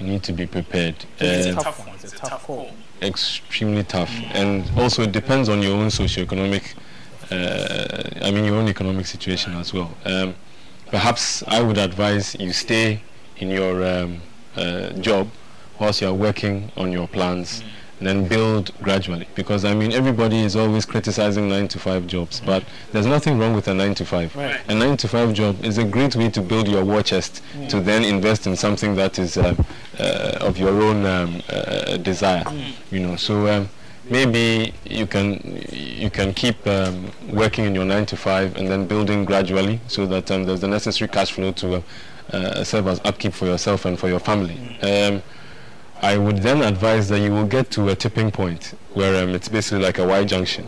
You 0.00 0.06
need 0.06 0.22
to 0.24 0.32
be 0.32 0.46
prepared. 0.46 0.96
It's 1.18 1.46
a 1.46 1.54
tough 1.54 1.78
one. 1.86 1.94
It's 1.94 2.12
a 2.12 2.16
tough 2.16 2.44
call. 2.44 2.70
extremely 3.02 3.82
tough, 3.84 4.10
and 4.32 4.64
also 4.78 5.02
it 5.02 5.12
depends 5.12 5.48
on 5.48 5.62
your 5.62 5.76
own 5.76 5.88
socioeconomic. 5.88 6.74
Uh, 7.30 8.24
I 8.24 8.30
mean, 8.30 8.44
your 8.44 8.56
own 8.56 8.68
economic 8.68 9.06
situation 9.06 9.54
as 9.54 9.72
well. 9.72 9.90
Um, 10.04 10.34
perhaps 10.86 11.42
I 11.48 11.60
would 11.62 11.78
advise 11.78 12.36
you 12.38 12.52
stay 12.52 13.00
in 13.38 13.48
your 13.50 13.84
um, 13.84 14.20
uh, 14.56 14.90
job 14.92 15.28
whilst 15.78 16.00
you 16.00 16.08
are 16.08 16.14
working 16.14 16.70
on 16.76 16.92
your 16.92 17.08
plans, 17.08 17.62
and 17.98 18.06
then 18.06 18.28
build 18.28 18.72
gradually. 18.82 19.26
Because 19.34 19.64
I 19.64 19.74
mean, 19.74 19.92
everybody 19.92 20.40
is 20.40 20.56
always 20.56 20.84
criticizing 20.84 21.48
nine 21.48 21.68
to 21.68 21.78
five 21.78 22.06
jobs, 22.06 22.40
but 22.40 22.64
there's 22.92 23.06
nothing 23.06 23.38
wrong 23.38 23.54
with 23.54 23.68
a 23.68 23.74
nine 23.74 23.94
to 23.94 24.04
five. 24.04 24.34
Right. 24.36 24.60
A 24.68 24.74
nine 24.74 24.96
to 24.98 25.08
five 25.08 25.32
job 25.34 25.64
is 25.64 25.78
a 25.78 25.84
great 25.84 26.14
way 26.16 26.28
to 26.30 26.42
build 26.42 26.68
your 26.68 26.84
war 26.84 27.02
chest 27.02 27.42
to 27.68 27.80
then 27.80 28.04
invest 28.04 28.46
in 28.46 28.56
something 28.56 28.96
that 28.96 29.18
is 29.18 29.36
uh, 29.36 29.54
uh, 29.98 30.38
of 30.40 30.58
your 30.58 30.82
own 30.82 31.06
um, 31.06 31.42
uh, 31.48 31.96
desire. 31.96 32.44
You 32.90 33.00
know, 33.00 33.16
so 33.16 33.46
um, 33.48 33.68
maybe 34.10 34.74
you 34.84 35.06
can 35.06 35.60
you 35.72 36.10
can 36.10 36.34
keep 36.34 36.66
um, 36.66 37.10
working 37.32 37.64
in 37.64 37.74
your 37.74 37.84
nine 37.84 38.06
to 38.06 38.16
five 38.16 38.56
and 38.56 38.68
then 38.68 38.86
building 38.86 39.24
gradually, 39.24 39.80
so 39.88 40.06
that 40.06 40.30
um, 40.30 40.44
there's 40.44 40.60
the 40.60 40.68
necessary 40.68 41.08
cash 41.08 41.32
flow 41.32 41.52
to 41.52 41.76
uh, 41.76 41.82
uh, 42.32 42.64
serve 42.64 42.88
as 42.88 43.00
upkeep 43.04 43.32
for 43.32 43.46
yourself 43.46 43.84
and 43.84 43.98
for 43.98 44.08
your 44.08 44.20
family. 44.20 44.78
Um, 44.82 45.22
I 46.02 46.18
would 46.18 46.38
then 46.38 46.62
advise 46.62 47.08
that 47.08 47.20
you 47.20 47.30
will 47.32 47.46
get 47.46 47.70
to 47.72 47.88
a 47.88 47.94
tipping 47.94 48.30
point 48.30 48.74
where 48.94 49.22
um, 49.22 49.30
it's 49.30 49.48
basically 49.48 49.82
like 49.84 49.98
a 49.98 50.06
Y 50.06 50.24
junction. 50.24 50.66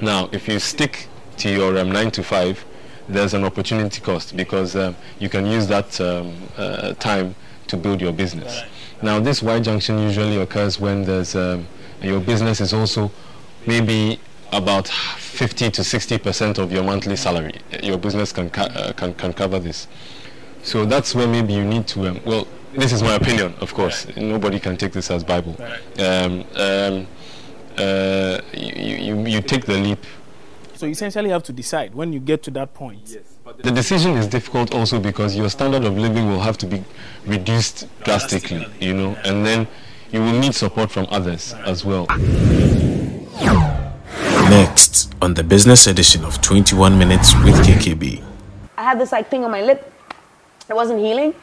Now, 0.00 0.28
if 0.32 0.48
you 0.48 0.58
stick 0.58 1.08
to 1.38 1.50
your 1.50 1.78
um, 1.78 1.90
9 1.90 2.10
to 2.12 2.22
5, 2.22 2.64
there's 3.08 3.34
an 3.34 3.44
opportunity 3.44 4.00
cost 4.00 4.36
because 4.36 4.76
um, 4.76 4.96
you 5.18 5.28
can 5.28 5.46
use 5.46 5.66
that 5.68 6.00
um, 6.00 6.34
uh, 6.56 6.92
time 6.94 7.34
to 7.68 7.76
build 7.76 8.00
your 8.00 8.12
business. 8.12 8.62
Now, 9.02 9.20
this 9.20 9.42
Y 9.42 9.60
junction 9.60 9.98
usually 9.98 10.36
occurs 10.38 10.80
when 10.80 11.04
there's 11.04 11.34
um, 11.34 11.66
your 12.00 12.20
business 12.20 12.60
is 12.60 12.72
also 12.72 13.10
maybe 13.66 14.20
about 14.52 14.86
50 14.88 15.70
to 15.70 15.84
60 15.84 16.18
percent 16.18 16.58
of 16.58 16.70
your 16.72 16.84
monthly 16.84 17.16
salary. 17.16 17.54
Your 17.82 17.98
business 17.98 18.32
can, 18.32 18.48
ca- 18.50 18.70
uh, 18.74 18.92
can, 18.92 19.12
can 19.14 19.32
cover 19.32 19.58
this. 19.58 19.88
So 20.62 20.84
that's 20.84 21.14
where 21.14 21.26
maybe 21.26 21.52
you 21.52 21.64
need 21.64 21.86
to, 21.88 22.08
um, 22.08 22.20
well, 22.24 22.46
this 22.74 22.92
is 22.92 23.02
my 23.02 23.14
opinion, 23.14 23.54
of 23.60 23.72
course. 23.74 24.06
Nobody 24.16 24.60
can 24.60 24.76
take 24.76 24.92
this 24.92 25.10
as 25.10 25.24
Bible. 25.24 25.56
Um, 25.98 26.44
um, 26.56 27.06
uh, 27.78 28.40
you, 28.52 28.96
you, 28.96 29.26
you 29.26 29.40
take 29.42 29.66
the 29.66 29.74
leap. 29.74 30.04
So 30.74 30.86
you 30.86 30.92
essentially 30.92 31.30
have 31.30 31.42
to 31.44 31.52
decide 31.52 31.94
when 31.94 32.12
you 32.12 32.20
get 32.20 32.42
to 32.44 32.50
that 32.52 32.74
point. 32.74 33.00
Yes, 33.06 33.22
but 33.44 33.62
The 33.62 33.70
decision 33.70 34.12
is 34.16 34.26
difficult 34.26 34.74
also 34.74 35.00
because 35.00 35.34
your 35.36 35.48
standard 35.48 35.84
of 35.84 35.96
living 35.96 36.28
will 36.28 36.40
have 36.40 36.58
to 36.58 36.66
be 36.66 36.84
reduced 37.26 37.86
drastically, 38.04 38.66
you 38.80 38.92
know, 38.92 39.16
and 39.24 39.44
then 39.44 39.66
you 40.12 40.20
will 40.20 40.38
need 40.38 40.54
support 40.54 40.90
from 40.90 41.06
others 41.10 41.54
as 41.64 41.84
well. 41.84 42.06
Next 44.50 45.14
on 45.22 45.34
the 45.34 45.42
business 45.42 45.86
edition 45.86 46.24
of 46.24 46.40
21 46.42 46.98
Minutes 46.98 47.34
with 47.44 47.54
KKB. 47.66 48.22
I 48.76 48.82
had 48.82 49.00
this 49.00 49.12
like 49.12 49.28
thing 49.30 49.44
on 49.44 49.50
my 49.50 49.62
lip. 49.62 49.92
It 50.68 50.74
wasn't 50.74 51.00
healing, 51.00 51.34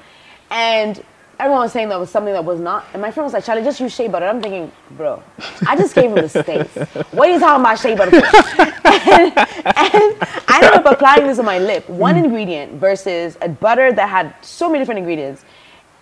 and 0.51 1.03
everyone 1.43 1.61
was 1.61 1.73
saying 1.73 1.89
that 1.89 1.99
was 1.99 2.09
something 2.09 2.33
that 2.33 2.45
was 2.45 2.61
not. 2.61 2.85
And 2.93 3.01
my 3.01 3.11
friend 3.11 3.25
was 3.25 3.33
like, 3.33 3.43
"Charlie, 3.43 3.63
just 3.63 3.79
use 3.81 3.93
shea 3.93 4.07
butter." 4.07 4.25
I'm 4.25 4.41
thinking, 4.41 4.71
bro, 4.91 5.21
I 5.67 5.75
just 5.75 5.93
gave 5.93 6.09
him 6.09 6.15
the 6.15 6.29
states. 6.29 6.73
What 7.11 7.27
are 7.27 7.33
you 7.33 7.39
talking 7.39 7.61
about 7.61 7.79
shea 7.79 7.95
butter? 7.95 8.15
and, 8.15 9.37
and 9.75 10.11
I 10.47 10.59
ended 10.63 10.73
up 10.73 10.85
applying 10.85 11.27
this 11.27 11.39
on 11.39 11.45
my 11.45 11.59
lip. 11.59 11.87
One 11.89 12.15
mm. 12.15 12.23
ingredient 12.23 12.73
versus 12.73 13.37
a 13.41 13.49
butter 13.49 13.91
that 13.91 14.07
had 14.07 14.33
so 14.41 14.69
many 14.69 14.79
different 14.79 14.99
ingredients, 14.99 15.43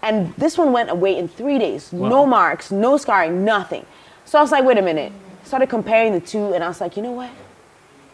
and 0.04 0.32
this 0.36 0.58
one 0.58 0.72
went 0.72 0.92
away 0.92 1.18
in 1.18 1.28
three 1.28 1.58
days. 1.58 1.92
No 1.92 2.26
marks, 2.28 2.72
no 2.72 2.98
scarring, 2.98 3.44
nothing. 3.44 3.86
So 4.26 4.38
I 4.38 4.42
was 4.42 4.52
like, 4.52 4.64
wait 4.64 4.78
a 4.78 4.82
minute. 4.82 5.12
Started 5.44 5.68
comparing 5.70 6.14
the 6.14 6.22
two, 6.22 6.54
and 6.54 6.64
I 6.64 6.68
was 6.68 6.80
like, 6.80 6.96
you 6.96 7.02
know 7.02 7.12
what? 7.12 7.32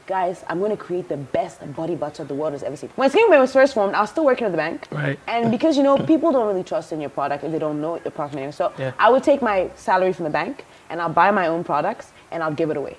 Guys, 0.08 0.43
I'm 0.48 0.60
going 0.60 0.72
to 0.72 0.78
create 0.78 1.10
the 1.10 1.17
best 1.17 1.60
body 1.76 1.96
butter 1.96 2.24
the 2.24 2.34
world 2.34 2.54
has 2.54 2.63
ever 2.63 2.76
seen. 2.78 2.89
When 2.96 3.10
Skin 3.10 3.30
was 3.30 3.52
first 3.52 3.74
formed, 3.74 3.93
I 3.93 4.02
was 4.02 4.10
still 4.10 4.26
working 4.26 4.46
at 4.46 4.52
the 4.52 4.58
bank. 4.58 4.88
Right. 4.89 5.20
And 5.28 5.52
because, 5.52 5.76
you 5.78 5.84
know, 5.84 5.98
people 5.98 6.32
don't 6.32 6.48
really 6.48 6.63
trust 6.63 6.93
in 6.93 7.02
your 7.02 7.10
product 7.10 7.43
if 7.43 7.52
they 7.52 7.60
don't 7.60 7.82
know 7.82 7.96
your 7.96 8.12
product 8.12 8.36
name. 8.36 8.52
So 8.54 8.72
Yeah. 8.78 8.93
I 8.98 9.10
would 9.10 9.24
take 9.24 9.41
my 9.41 9.70
salary 9.76 10.13
from 10.13 10.24
the 10.24 10.30
bank 10.30 10.65
and 10.89 11.02
I'll 11.02 11.13
buy 11.13 11.30
my 11.32 11.48
own 11.48 11.63
products 11.63 12.13
and 12.32 12.41
I'll 12.41 12.54
give 12.54 12.72
it 12.72 12.78
away. 12.78 12.96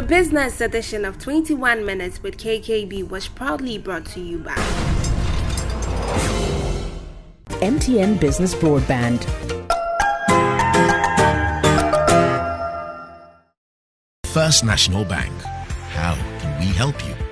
The 0.00 0.06
business 0.06 0.62
edition 0.62 1.04
of 1.04 1.18
21 1.18 1.84
Minutes 1.84 2.22
with 2.22 2.38
KKB 2.38 3.10
was 3.10 3.28
proudly 3.28 3.76
brought 3.76 4.06
to 4.06 4.20
you 4.20 4.38
by 4.38 4.54
MTN 7.60 8.18
Business 8.18 8.54
Broadband. 8.54 9.22
First 14.24 14.64
National 14.64 15.04
Bank. 15.04 15.38
How 15.90 16.14
can 16.40 16.58
we 16.60 16.72
help 16.72 16.96
you? 17.06 17.29